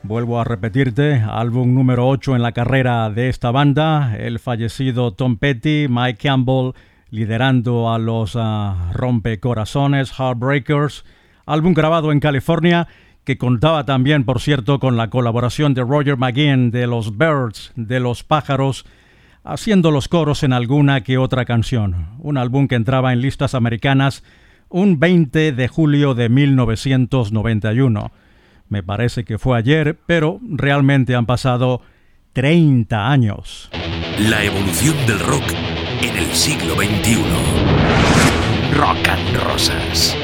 Vuelvo 0.02 0.38
a 0.38 0.44
repetirte, 0.44 1.14
álbum 1.26 1.72
número 1.72 2.06
8 2.06 2.36
en 2.36 2.42
la 2.42 2.52
carrera 2.52 3.08
de 3.08 3.30
esta 3.30 3.50
banda. 3.50 4.14
El 4.18 4.40
fallecido 4.40 5.14
Tom 5.14 5.38
Petty, 5.38 5.86
Mike 5.88 6.18
Campbell 6.22 6.74
liderando 7.08 7.90
a 7.90 7.98
los 7.98 8.34
uh, 8.34 8.74
rompecorazones 8.92 10.12
Heartbreakers. 10.18 11.06
Álbum 11.46 11.72
grabado 11.72 12.12
en 12.12 12.20
California 12.20 12.88
que 13.24 13.38
contaba 13.38 13.86
también, 13.86 14.24
por 14.24 14.42
cierto, 14.42 14.80
con 14.80 14.98
la 14.98 15.08
colaboración 15.08 15.72
de 15.72 15.80
Roger 15.80 16.18
McGinn 16.18 16.72
de 16.72 16.86
los 16.86 17.16
Birds, 17.16 17.72
de 17.74 18.00
los 18.00 18.22
pájaros, 18.22 18.84
haciendo 19.44 19.90
los 19.90 20.08
coros 20.08 20.42
en 20.42 20.52
alguna 20.52 21.02
que 21.02 21.18
otra 21.18 21.44
canción. 21.44 22.08
Un 22.18 22.38
álbum 22.38 22.68
que 22.68 22.74
entraba 22.74 23.12
en 23.12 23.20
listas 23.20 23.54
americanas 23.54 24.22
un 24.68 24.98
20 24.98 25.52
de 25.52 25.68
julio 25.68 26.14
de 26.14 26.28
1991. 26.28 28.10
Me 28.68 28.82
parece 28.82 29.24
que 29.24 29.38
fue 29.38 29.58
ayer, 29.58 29.98
pero 30.06 30.40
realmente 30.42 31.14
han 31.14 31.26
pasado 31.26 31.82
30 32.32 33.10
años. 33.10 33.70
La 34.18 34.42
evolución 34.42 34.96
del 35.06 35.20
rock 35.20 35.44
en 36.00 36.16
el 36.16 36.32
siglo 36.32 36.74
XXI. 36.76 37.22
Rock 38.74 39.08
and 39.08 39.36
Rosas. 39.44 40.16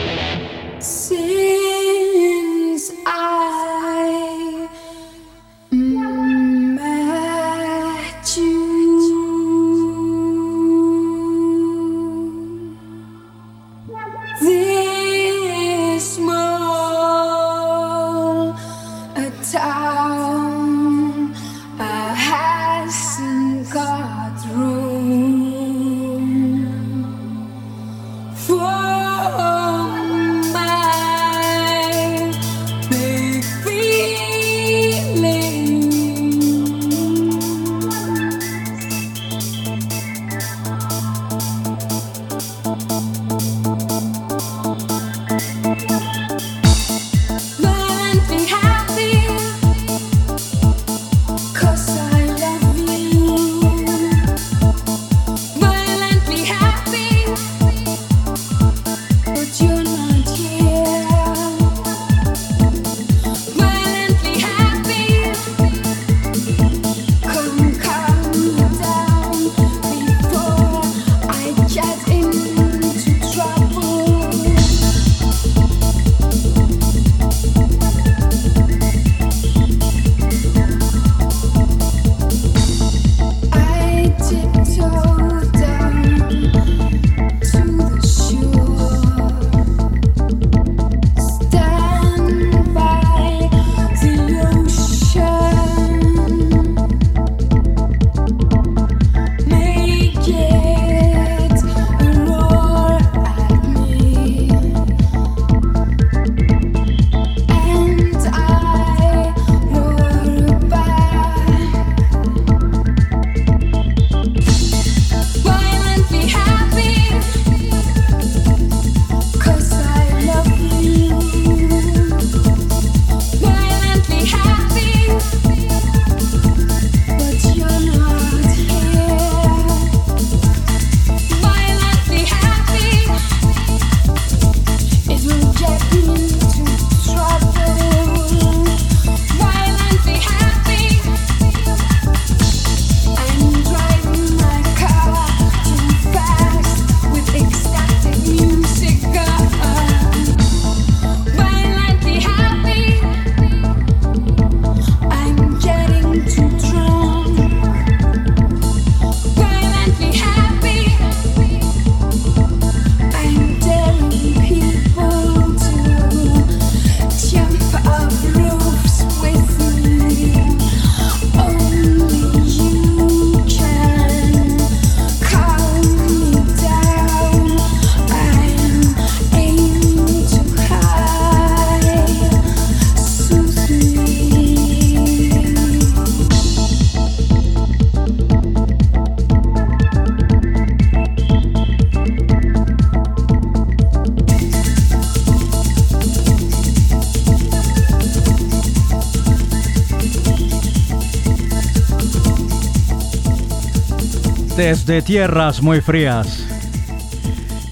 Desde 204.69 205.01
tierras 205.01 205.63
muy 205.63 205.81
frías. 205.81 206.47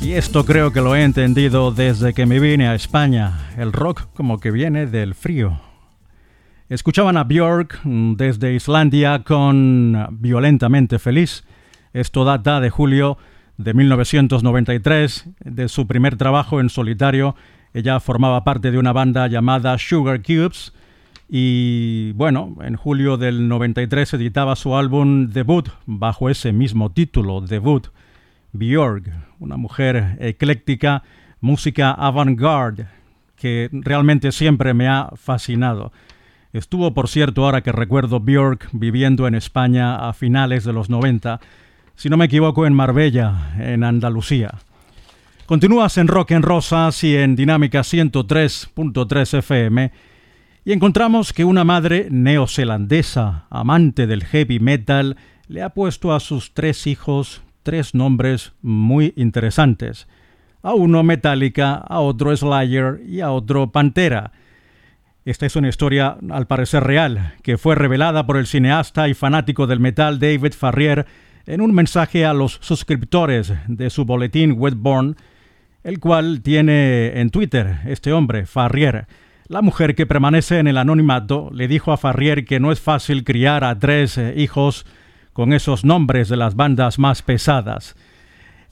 Y 0.00 0.12
esto 0.12 0.46
creo 0.46 0.72
que 0.72 0.80
lo 0.80 0.96
he 0.96 1.02
entendido 1.02 1.70
desde 1.70 2.14
que 2.14 2.24
me 2.24 2.40
vine 2.40 2.68
a 2.68 2.74
España. 2.74 3.50
El 3.58 3.74
rock 3.74 4.06
como 4.14 4.40
que 4.40 4.50
viene 4.50 4.86
del 4.86 5.14
frío. 5.14 5.60
Escuchaban 6.70 7.18
a 7.18 7.24
Björk 7.24 7.80
mm, 7.84 8.14
desde 8.14 8.54
Islandia 8.54 9.24
con 9.24 10.06
Violentamente 10.12 10.98
Feliz. 10.98 11.44
Esto 11.92 12.24
data 12.24 12.60
de 12.60 12.70
julio 12.70 13.18
de 13.58 13.74
1993, 13.74 15.28
de 15.44 15.68
su 15.68 15.86
primer 15.86 16.16
trabajo 16.16 16.60
en 16.60 16.70
solitario. 16.70 17.36
Ella 17.74 18.00
formaba 18.00 18.42
parte 18.42 18.70
de 18.70 18.78
una 18.78 18.94
banda 18.94 19.26
llamada 19.26 19.76
Sugar 19.76 20.22
Cubes 20.22 20.72
y 21.28 22.12
bueno, 22.12 22.56
en 22.62 22.76
julio 22.76 23.16
del 23.16 23.48
93 23.48 24.14
editaba 24.14 24.54
su 24.54 24.76
álbum 24.76 25.28
debut 25.28 25.68
bajo 25.86 26.30
ese 26.30 26.52
mismo 26.52 26.92
título, 26.92 27.40
debut, 27.40 27.88
Björk, 28.52 29.10
una 29.40 29.56
mujer 29.56 30.16
ecléctica, 30.20 31.02
música 31.40 31.90
avant-garde, 31.90 32.86
que 33.36 33.68
realmente 33.72 34.30
siempre 34.32 34.72
me 34.72 34.88
ha 34.88 35.10
fascinado. 35.16 35.92
Estuvo, 36.52 36.94
por 36.94 37.08
cierto, 37.08 37.44
ahora 37.44 37.60
que 37.60 37.72
recuerdo 37.72 38.20
Björk 38.20 38.68
viviendo 38.72 39.26
en 39.26 39.34
España 39.34 40.08
a 40.08 40.12
finales 40.12 40.64
de 40.64 40.72
los 40.72 40.88
90, 40.88 41.40
si 41.96 42.08
no 42.08 42.16
me 42.16 42.26
equivoco, 42.26 42.66
en 42.66 42.72
Marbella, 42.74 43.52
en 43.58 43.82
Andalucía. 43.82 44.54
Continúas 45.46 45.98
en 45.98 46.08
Rock 46.08 46.32
en 46.32 46.42
Rosas 46.42 47.02
y 47.04 47.16
en 47.16 47.36
Dinámica 47.36 47.80
103.3 47.80 49.38
FM 49.38 49.92
y 50.66 50.72
encontramos 50.72 51.32
que 51.32 51.44
una 51.44 51.62
madre 51.62 52.08
neozelandesa, 52.10 53.46
amante 53.50 54.08
del 54.08 54.24
heavy 54.24 54.58
metal, 54.58 55.16
le 55.46 55.62
ha 55.62 55.70
puesto 55.70 56.12
a 56.12 56.18
sus 56.18 56.54
tres 56.54 56.88
hijos 56.88 57.40
tres 57.62 57.94
nombres 57.94 58.52
muy 58.62 59.14
interesantes. 59.14 60.08
A 60.64 60.74
uno 60.74 61.04
Metallica, 61.04 61.74
a 61.74 62.00
otro 62.00 62.36
Slayer 62.36 63.00
y 63.06 63.20
a 63.20 63.30
otro 63.30 63.70
Pantera. 63.70 64.32
Esta 65.24 65.46
es 65.46 65.54
una 65.54 65.68
historia 65.68 66.16
al 66.30 66.48
parecer 66.48 66.82
real, 66.82 67.34
que 67.44 67.58
fue 67.58 67.76
revelada 67.76 68.26
por 68.26 68.36
el 68.36 68.48
cineasta 68.48 69.08
y 69.08 69.14
fanático 69.14 69.68
del 69.68 69.78
metal 69.78 70.18
David 70.18 70.52
Farrier 70.52 71.06
en 71.46 71.60
un 71.60 71.72
mensaje 71.76 72.26
a 72.26 72.34
los 72.34 72.58
suscriptores 72.60 73.52
de 73.68 73.88
su 73.88 74.04
boletín 74.04 74.56
Wetborn, 74.58 75.14
el 75.84 76.00
cual 76.00 76.40
tiene 76.42 77.20
en 77.20 77.30
Twitter 77.30 77.78
este 77.86 78.12
hombre, 78.12 78.46
Farrier. 78.46 79.06
La 79.48 79.62
mujer 79.62 79.94
que 79.94 80.06
permanece 80.06 80.58
en 80.58 80.66
el 80.66 80.76
anonimato 80.76 81.50
le 81.52 81.68
dijo 81.68 81.92
a 81.92 81.96
Farrier 81.96 82.44
que 82.44 82.58
no 82.58 82.72
es 82.72 82.80
fácil 82.80 83.22
criar 83.22 83.62
a 83.62 83.78
tres 83.78 84.18
eh, 84.18 84.34
hijos 84.36 84.86
con 85.32 85.52
esos 85.52 85.84
nombres 85.84 86.28
de 86.28 86.36
las 86.36 86.56
bandas 86.56 86.98
más 86.98 87.22
pesadas. 87.22 87.94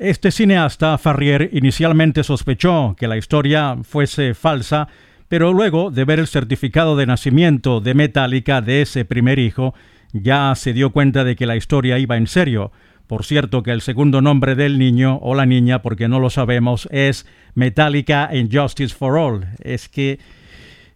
Este 0.00 0.32
cineasta, 0.32 0.98
Farrier, 0.98 1.50
inicialmente 1.52 2.24
sospechó 2.24 2.96
que 2.98 3.06
la 3.06 3.16
historia 3.16 3.76
fuese 3.84 4.34
falsa, 4.34 4.88
pero 5.28 5.52
luego 5.52 5.92
de 5.92 6.04
ver 6.04 6.18
el 6.18 6.26
certificado 6.26 6.96
de 6.96 7.06
nacimiento 7.06 7.80
de 7.80 7.94
Metallica 7.94 8.60
de 8.60 8.82
ese 8.82 9.04
primer 9.04 9.38
hijo, 9.38 9.74
ya 10.12 10.52
se 10.56 10.72
dio 10.72 10.90
cuenta 10.90 11.22
de 11.22 11.36
que 11.36 11.46
la 11.46 11.54
historia 11.54 11.98
iba 12.00 12.16
en 12.16 12.26
serio. 12.26 12.72
Por 13.06 13.24
cierto 13.24 13.62
que 13.62 13.70
el 13.70 13.80
segundo 13.80 14.20
nombre 14.20 14.56
del 14.56 14.80
niño 14.80 15.20
o 15.22 15.36
la 15.36 15.46
niña, 15.46 15.82
porque 15.82 16.08
no 16.08 16.18
lo 16.18 16.30
sabemos, 16.30 16.88
es 16.90 17.26
Metallica 17.54 18.28
Justice 18.50 18.94
for 18.94 19.16
All. 19.16 19.46
Es 19.60 19.88
que 19.88 20.18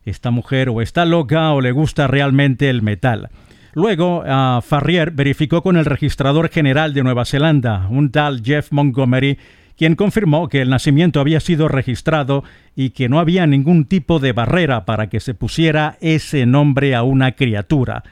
esta 0.09 0.31
mujer 0.31 0.69
o 0.69 0.81
está 0.81 1.05
loca 1.05 1.53
o 1.53 1.61
le 1.61 1.73
gusta 1.73 2.07
realmente 2.07 2.71
el 2.71 2.83
metal. 2.83 3.29
Luego, 3.75 4.25
uh, 4.25 4.61
Farrier 4.61 5.11
verificó 5.11 5.63
con 5.63 5.77
el 5.77 5.85
registrador 5.85 6.49
general 6.49 6.95
de 6.95 7.03
Nueva 7.03 7.25
Zelanda, 7.25 7.87
un 7.91 8.11
tal 8.11 8.43
Jeff 8.43 8.73
Montgomery, 8.73 9.39
quien 9.77 9.95
confirmó 9.95 10.49
que 10.49 10.61
el 10.61 10.71
nacimiento 10.71 11.21
había 11.21 11.39
sido 11.39 11.69
registrado 11.69 12.43
y 12.75 12.91
que 12.91 13.09
no 13.09 13.21
había 13.21 13.47
ningún 13.47 13.85
tipo 13.85 14.19
de 14.19 14.33
barrera 14.33 14.85
para 14.85 15.09
que 15.09 15.21
se 15.21 15.35
pusiera 15.35 15.97
ese 16.01 16.47
nombre 16.47 16.97
a 16.97 17.05
una 17.05 17.33
criatura. 17.33 18.03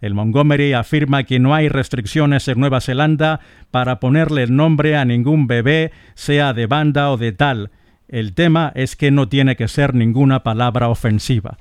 El 0.00 0.14
Montgomery 0.14 0.72
afirma 0.72 1.22
que 1.22 1.38
no 1.38 1.54
hay 1.54 1.68
restricciones 1.68 2.48
en 2.48 2.58
Nueva 2.58 2.80
Zelanda 2.80 3.38
para 3.70 4.00
ponerle 4.00 4.42
el 4.42 4.56
nombre 4.56 4.96
a 4.96 5.04
ningún 5.04 5.46
bebé, 5.46 5.92
sea 6.14 6.52
de 6.52 6.66
banda 6.66 7.12
o 7.12 7.16
de 7.16 7.30
tal. 7.30 7.70
El 8.12 8.34
tema 8.34 8.70
es 8.74 8.94
que 8.94 9.10
no 9.10 9.30
tiene 9.30 9.56
que 9.56 9.68
ser 9.68 9.94
ninguna 9.94 10.42
palabra 10.42 10.90
ofensiva. 10.90 11.56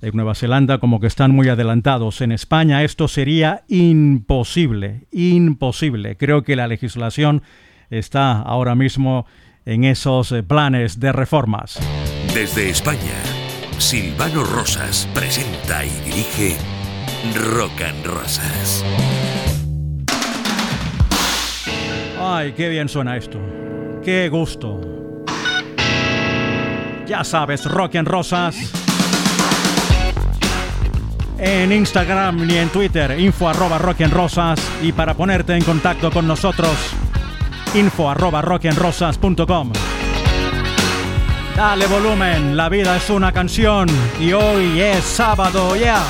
En 0.00 0.16
Nueva 0.16 0.34
Zelanda 0.34 0.78
como 0.78 0.98
que 0.98 1.06
están 1.06 1.30
muy 1.32 1.50
adelantados. 1.50 2.22
En 2.22 2.32
España 2.32 2.82
esto 2.82 3.06
sería 3.06 3.64
imposible, 3.68 5.06
imposible. 5.12 6.16
Creo 6.16 6.42
que 6.42 6.56
la 6.56 6.68
legislación 6.68 7.42
está 7.90 8.40
ahora 8.40 8.74
mismo 8.74 9.26
en 9.66 9.84
esos 9.84 10.32
eh, 10.32 10.42
planes 10.42 11.00
de 11.00 11.12
reformas. 11.12 11.78
Desde 12.32 12.70
España, 12.70 13.20
Silvano 13.76 14.42
Rosas 14.42 15.06
presenta 15.12 15.84
y 15.84 15.90
dirige 16.06 16.56
Rock 17.34 17.82
and 17.82 18.06
Rosas. 18.06 18.82
Ay, 22.18 22.52
qué 22.56 22.70
bien 22.70 22.88
suena 22.88 23.18
esto. 23.18 23.38
Qué 24.02 24.30
gusto. 24.30 24.93
Ya 27.06 27.22
sabes, 27.22 27.64
Rock 27.66 27.96
and 27.96 28.08
Rosas. 28.08 28.56
En 31.38 31.72
Instagram 31.72 32.46
ni 32.46 32.56
en 32.56 32.70
Twitter, 32.70 33.18
info 33.18 33.48
arroba 33.48 33.78
rock 33.78 34.00
and 34.02 34.12
rosas. 34.12 34.58
Y 34.82 34.92
para 34.92 35.14
ponerte 35.14 35.54
en 35.54 35.62
contacto 35.62 36.10
con 36.10 36.26
nosotros, 36.26 36.74
info 37.74 38.08
arroba 38.08 38.40
rockandrosas.com. 38.40 39.72
Dale 41.56 41.86
volumen, 41.86 42.56
la 42.56 42.68
vida 42.68 42.96
es 42.96 43.10
una 43.10 43.30
canción 43.32 43.88
y 44.18 44.32
hoy 44.32 44.80
es 44.80 45.04
sábado, 45.04 45.76
ya. 45.76 46.02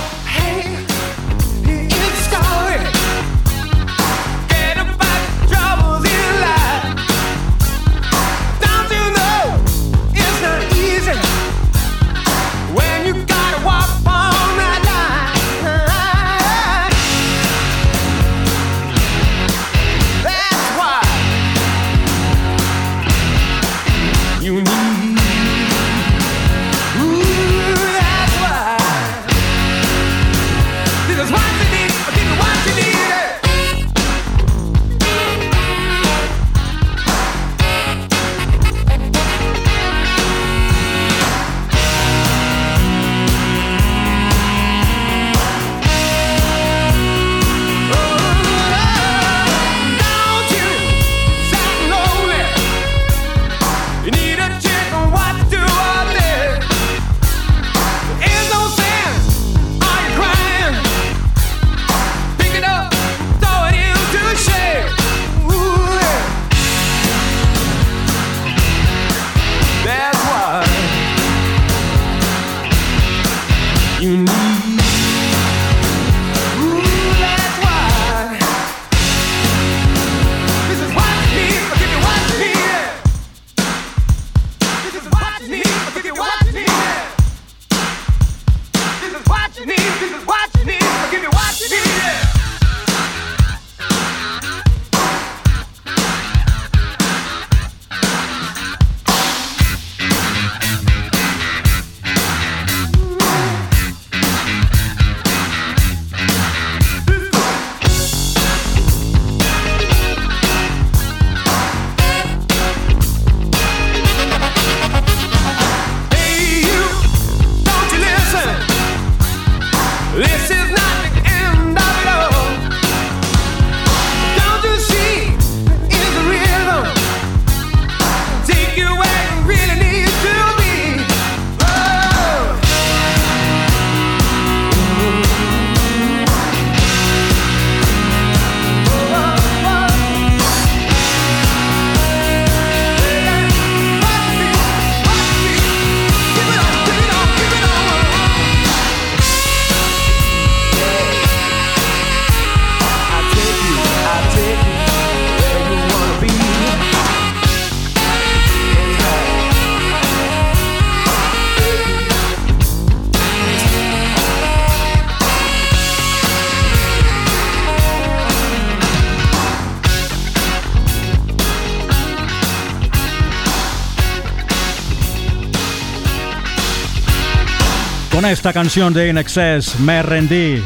Con 178.24 178.32
esta 178.32 178.54
canción 178.54 178.94
de 178.94 179.10
In 179.10 179.18
Excess 179.18 179.78
me 179.80 180.02
rendí. 180.02 180.62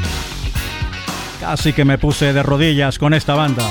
Casi 1.41 1.73
que 1.73 1.85
me 1.85 1.99
puse 1.99 2.33
de 2.33 2.41
rodillas 2.41 3.01
con 3.01 3.13
esta 3.15 3.35
banda. 3.35 3.65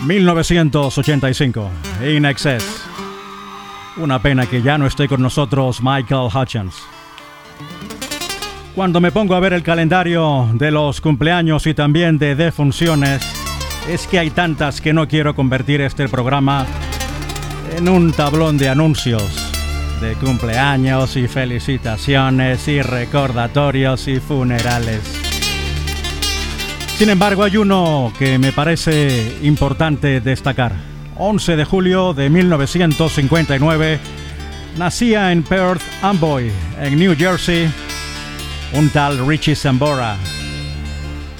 1985, 0.00 1.70
In 2.06 2.26
Excess. 2.26 2.84
Una 3.96 4.20
pena 4.20 4.44
que 4.44 4.60
ya 4.60 4.76
no 4.76 4.86
esté 4.86 5.08
con 5.08 5.22
nosotros 5.22 5.80
Michael 5.80 6.28
Hutchins. 6.30 6.74
Cuando 8.74 9.00
me 9.00 9.10
pongo 9.10 9.34
a 9.34 9.40
ver 9.40 9.54
el 9.54 9.62
calendario 9.62 10.50
de 10.52 10.70
los 10.70 11.00
cumpleaños 11.00 11.66
y 11.66 11.72
también 11.72 12.18
de 12.18 12.34
defunciones, 12.34 13.22
es 13.88 14.06
que 14.06 14.18
hay 14.18 14.28
tantas 14.28 14.82
que 14.82 14.92
no 14.92 15.08
quiero 15.08 15.34
convertir 15.34 15.80
este 15.80 16.10
programa 16.10 16.66
en 17.74 17.88
un 17.88 18.12
tablón 18.12 18.58
de 18.58 18.68
anuncios 18.68 19.47
de 20.00 20.14
cumpleaños 20.14 21.16
y 21.16 21.26
felicitaciones 21.26 22.68
y 22.68 22.82
recordatorios 22.82 24.06
y 24.06 24.20
funerales. 24.20 25.00
Sin 26.96 27.10
embargo, 27.10 27.42
hay 27.44 27.56
uno 27.56 28.12
que 28.18 28.38
me 28.38 28.52
parece 28.52 29.38
importante 29.42 30.20
destacar. 30.20 30.72
11 31.16 31.56
de 31.56 31.64
julio 31.64 32.14
de 32.14 32.30
1959 32.30 33.98
nacía 34.76 35.32
en 35.32 35.42
Perth 35.42 35.82
Amboy, 36.02 36.50
en 36.80 36.98
New 36.98 37.16
Jersey, 37.16 37.68
un 38.74 38.88
tal 38.90 39.26
Richie 39.26 39.56
Sambora. 39.56 40.16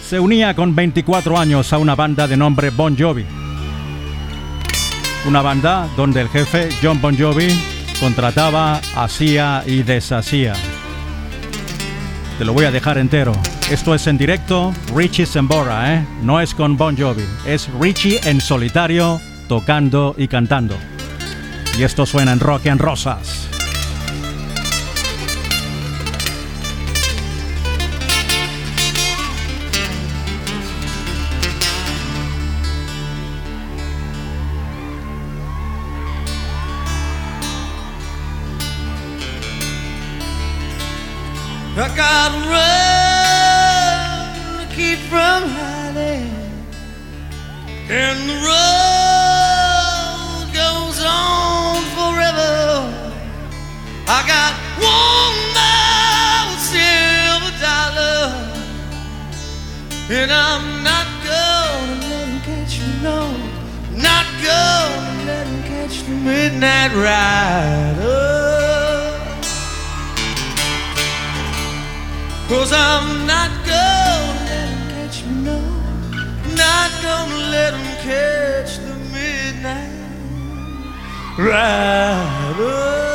Se 0.05 0.19
unía 0.19 0.55
con 0.55 0.75
24 0.75 1.39
años 1.39 1.73
a 1.73 1.79
una 1.79 1.95
banda 1.95 2.27
de 2.27 2.37
nombre 2.37 2.71
Bon 2.71 2.97
Jovi. 2.99 3.25
Una 5.27 5.43
banda 5.43 5.89
donde 5.97 6.23
el 6.23 6.29
jefe 6.29 6.71
John 6.83 7.01
Bon 7.01 7.17
Jovi 7.17 7.78
contrataba, 8.01 8.81
hacía 8.95 9.63
y 9.67 9.83
deshacía. 9.83 10.55
Te 12.39 12.45
lo 12.45 12.53
voy 12.53 12.65
a 12.65 12.71
dejar 12.71 12.99
entero. 12.99 13.33
Esto 13.71 13.95
es 13.95 14.07
en 14.07 14.17
directo, 14.17 14.73
Richie 14.95 15.27
Sambora, 15.27 15.95
¿eh? 15.95 16.07
No 16.23 16.41
es 16.41 16.55
con 16.55 16.77
Bon 16.77 16.97
Jovi, 16.97 17.25
es 17.45 17.69
Richie 17.81 18.21
en 18.25 18.41
solitario, 18.41 19.21
tocando 19.49 20.15
y 20.17 20.29
cantando. 20.29 20.77
Y 21.79 21.83
esto 21.83 22.07
suena 22.07 22.33
en 22.33 22.41
Rock 22.41 22.69
and 22.69 22.81
Rosas. 22.81 23.48
And 60.11 60.33
I'm 60.33 60.83
not 60.83 61.07
gonna 61.23 62.01
let 62.01 62.29
him 62.29 62.41
catch 62.41 62.81
me, 62.81 63.03
no, 63.03 63.31
not 63.93 64.25
gonna 64.43 65.25
let 65.27 65.47
him 65.47 65.63
catch 65.65 66.03
the 66.03 66.13
midnight 66.13 66.93
rider. 66.95 68.49
Cause 72.49 72.73
I'm 72.73 73.27
not 73.27 73.51
gonna 73.67 74.45
let 74.49 74.69
him 74.71 74.89
catch 74.97 75.25
me, 75.27 75.43
no. 75.45 75.61
Not 76.57 76.91
gonna 77.03 77.37
let 77.51 77.75
him 77.75 77.97
catch 78.03 78.79
the 78.79 78.95
midnight 79.13 79.93
rider. 81.37 83.08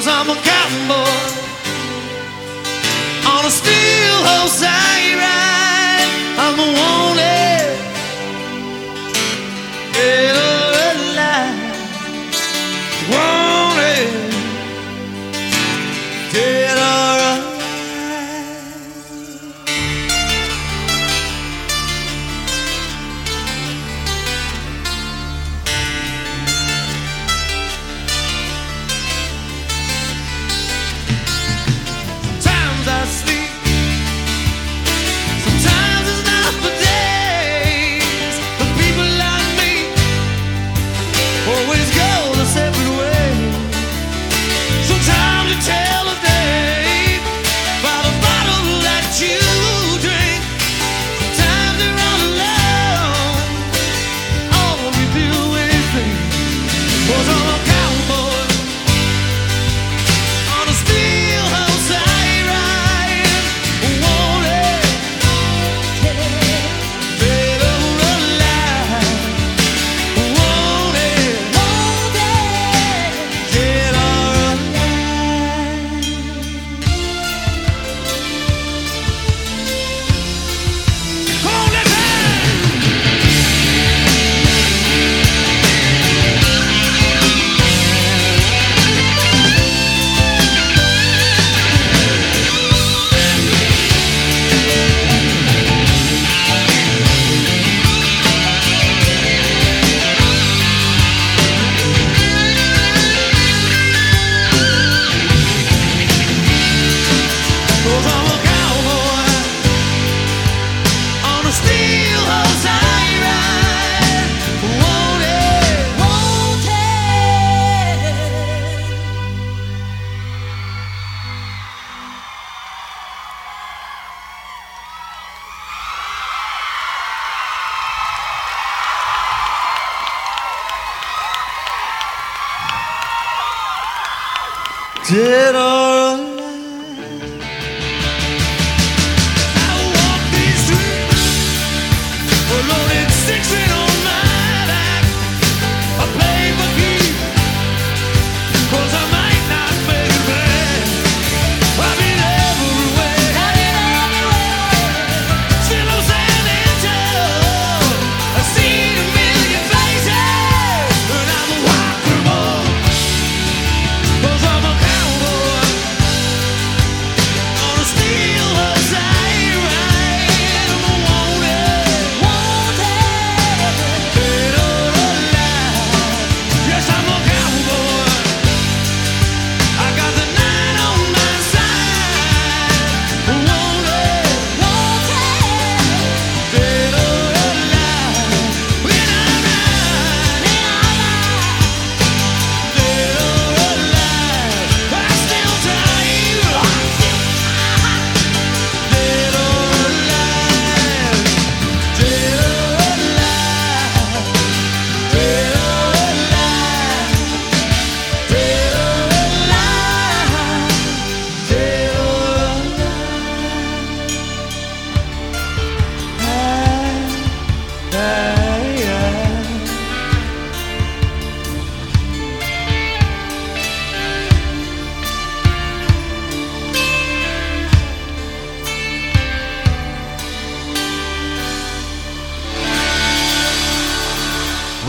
Cause 0.00 0.08
I'm 0.08 0.30
a 0.30 0.34
cowboy 0.34 1.20
on 3.36 3.44
a 3.44 3.52
steel 3.52 4.16
horse 4.24 4.62
I 4.64 5.12
ride. 5.20 6.08
I'm 6.40 6.56
a 6.56 6.68
wanted, 6.72 7.09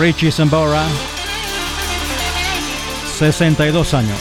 Richie 0.01 0.31
Sambora, 0.31 0.83
62 3.19 3.93
años. 3.93 4.17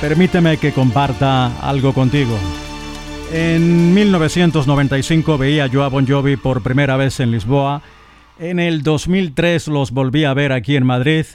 Permíteme 0.00 0.56
que 0.56 0.72
comparta 0.72 1.60
algo 1.60 1.92
contigo. 1.92 2.38
En 3.30 3.92
1995 3.92 5.36
veía 5.36 5.66
yo 5.66 5.84
a 5.84 5.88
Bon 5.88 6.06
Jovi 6.06 6.36
por 6.36 6.62
primera 6.62 6.96
vez 6.96 7.20
en 7.20 7.30
Lisboa. 7.30 7.82
En 8.38 8.60
el 8.60 8.82
2003 8.82 9.68
los 9.68 9.90
volví 9.90 10.24
a 10.24 10.32
ver 10.32 10.52
aquí 10.52 10.76
en 10.76 10.86
Madrid. 10.86 11.26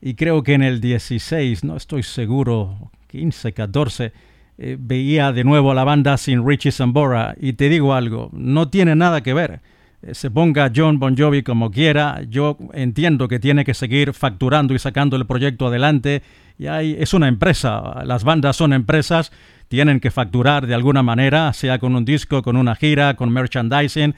Y 0.00 0.14
creo 0.14 0.42
que 0.42 0.54
en 0.54 0.62
el 0.62 0.80
16, 0.80 1.64
no 1.64 1.76
estoy 1.76 2.02
seguro, 2.02 2.92
15, 3.08 3.52
14, 3.52 4.12
eh, 4.56 4.76
veía 4.80 5.32
de 5.32 5.44
nuevo 5.44 5.72
a 5.72 5.74
la 5.74 5.84
banda 5.84 6.16
sin 6.16 6.48
Richie 6.48 6.72
Sambora. 6.72 7.34
Y 7.38 7.52
te 7.52 7.68
digo 7.68 7.92
algo, 7.92 8.30
no 8.32 8.70
tiene 8.70 8.96
nada 8.96 9.22
que 9.22 9.34
ver. 9.34 9.60
Eh, 10.02 10.14
Se 10.14 10.30
ponga 10.30 10.70
John 10.74 10.98
Bon 10.98 11.16
Jovi 11.16 11.42
como 11.42 11.70
quiera, 11.70 12.22
yo 12.28 12.56
entiendo 12.72 13.28
que 13.28 13.38
tiene 13.38 13.64
que 13.64 13.74
seguir 13.74 14.12
facturando 14.12 14.74
y 14.74 14.78
sacando 14.78 15.16
el 15.16 15.26
proyecto 15.26 15.66
adelante. 15.66 16.22
Y 16.58 16.66
es 16.66 17.14
una 17.14 17.28
empresa, 17.28 18.02
las 18.04 18.24
bandas 18.24 18.56
son 18.56 18.72
empresas, 18.72 19.30
tienen 19.68 20.00
que 20.00 20.10
facturar 20.10 20.66
de 20.66 20.74
alguna 20.74 21.02
manera, 21.04 21.52
sea 21.52 21.78
con 21.78 21.94
un 21.94 22.04
disco, 22.04 22.42
con 22.42 22.56
una 22.56 22.74
gira, 22.74 23.14
con 23.14 23.32
merchandising, 23.32 24.14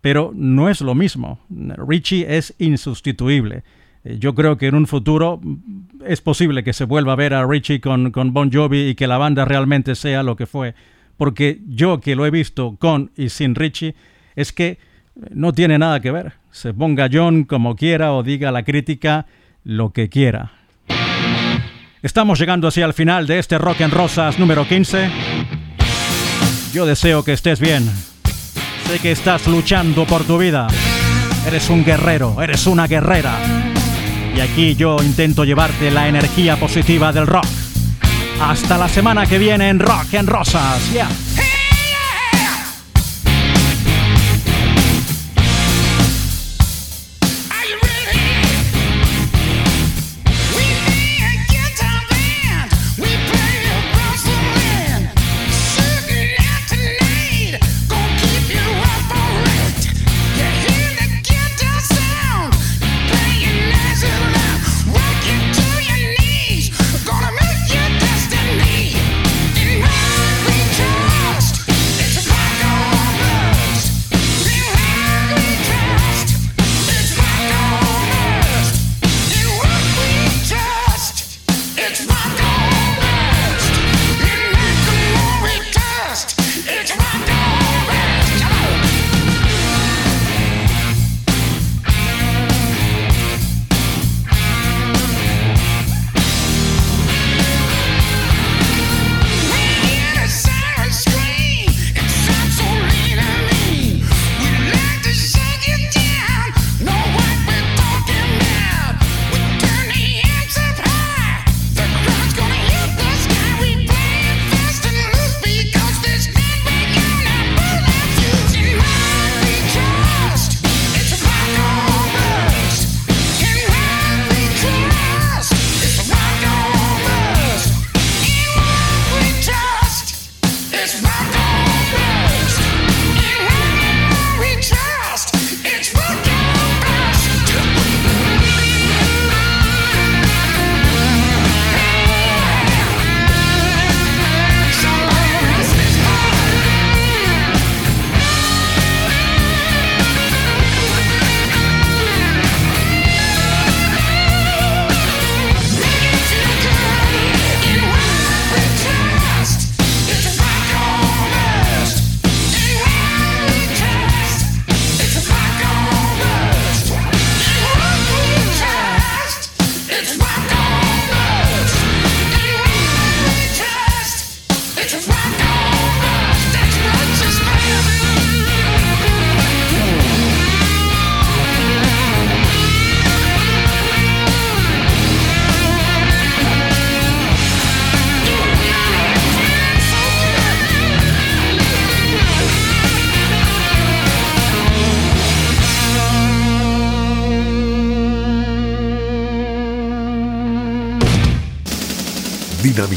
pero 0.00 0.32
no 0.34 0.70
es 0.70 0.80
lo 0.80 0.94
mismo. 0.94 1.40
Richie 1.76 2.26
es 2.36 2.54
insustituible. 2.58 3.62
Eh, 4.04 4.16
Yo 4.18 4.34
creo 4.34 4.56
que 4.56 4.68
en 4.68 4.74
un 4.74 4.86
futuro 4.86 5.38
mm, 5.42 6.02
es 6.06 6.20
posible 6.20 6.64
que 6.64 6.72
se 6.72 6.84
vuelva 6.84 7.12
a 7.12 7.16
ver 7.16 7.34
a 7.34 7.46
Richie 7.46 7.80
con, 7.80 8.10
con 8.10 8.32
Bon 8.32 8.50
Jovi 8.50 8.88
y 8.88 8.94
que 8.94 9.06
la 9.06 9.18
banda 9.18 9.44
realmente 9.44 9.94
sea 9.94 10.22
lo 10.22 10.34
que 10.34 10.46
fue. 10.46 10.74
Porque 11.16 11.60
yo 11.68 12.00
que 12.00 12.16
lo 12.16 12.24
he 12.26 12.30
visto 12.30 12.76
con 12.78 13.10
y 13.16 13.28
sin 13.28 13.54
Richie, 13.54 13.94
es 14.34 14.52
que 14.52 14.78
no 15.30 15.52
tiene 15.52 15.78
nada 15.78 16.00
que 16.00 16.10
ver. 16.10 16.34
Se 16.50 16.74
ponga 16.74 17.08
John 17.12 17.44
como 17.44 17.76
quiera 17.76 18.12
o 18.12 18.22
diga 18.22 18.50
la 18.50 18.62
crítica 18.62 19.26
lo 19.64 19.92
que 19.92 20.08
quiera. 20.08 20.52
Estamos 22.02 22.38
llegando 22.38 22.66
así 22.66 22.82
al 22.82 22.94
final 22.94 23.26
de 23.26 23.38
este 23.38 23.58
Rock 23.58 23.82
en 23.82 23.90
Rosas 23.90 24.38
número 24.38 24.66
15. 24.66 25.08
Yo 26.72 26.84
deseo 26.84 27.24
que 27.24 27.32
estés 27.32 27.60
bien. 27.60 27.88
Sé 28.86 28.98
que 28.98 29.12
estás 29.12 29.46
luchando 29.46 30.04
por 30.04 30.24
tu 30.24 30.38
vida. 30.38 30.66
Eres 31.46 31.70
un 31.70 31.84
guerrero, 31.84 32.42
eres 32.42 32.66
una 32.66 32.86
guerrera. 32.86 33.38
Y 34.36 34.40
aquí 34.40 34.74
yo 34.74 34.96
intento 35.02 35.44
llevarte 35.44 35.90
la 35.90 36.08
energía 36.08 36.56
positiva 36.56 37.12
del 37.12 37.26
rock. 37.26 37.46
Hasta 38.40 38.78
la 38.78 38.88
semana 38.88 39.26
que 39.26 39.38
viene 39.38 39.68
en 39.68 39.78
Rock 39.78 40.14
en 40.14 40.26
Rosas. 40.26 40.92
Yeah. 40.92 41.08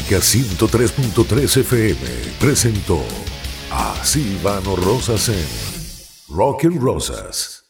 Dinámica 0.06 0.20
103.3 0.20 1.60
FM 1.62 2.06
presentó 2.38 3.00
a 3.72 4.04
Silvano 4.04 4.76
Rosas 4.76 5.28
en 5.28 5.46
Rock 6.28 6.66
and 6.66 6.80
Rosas. 6.80 7.55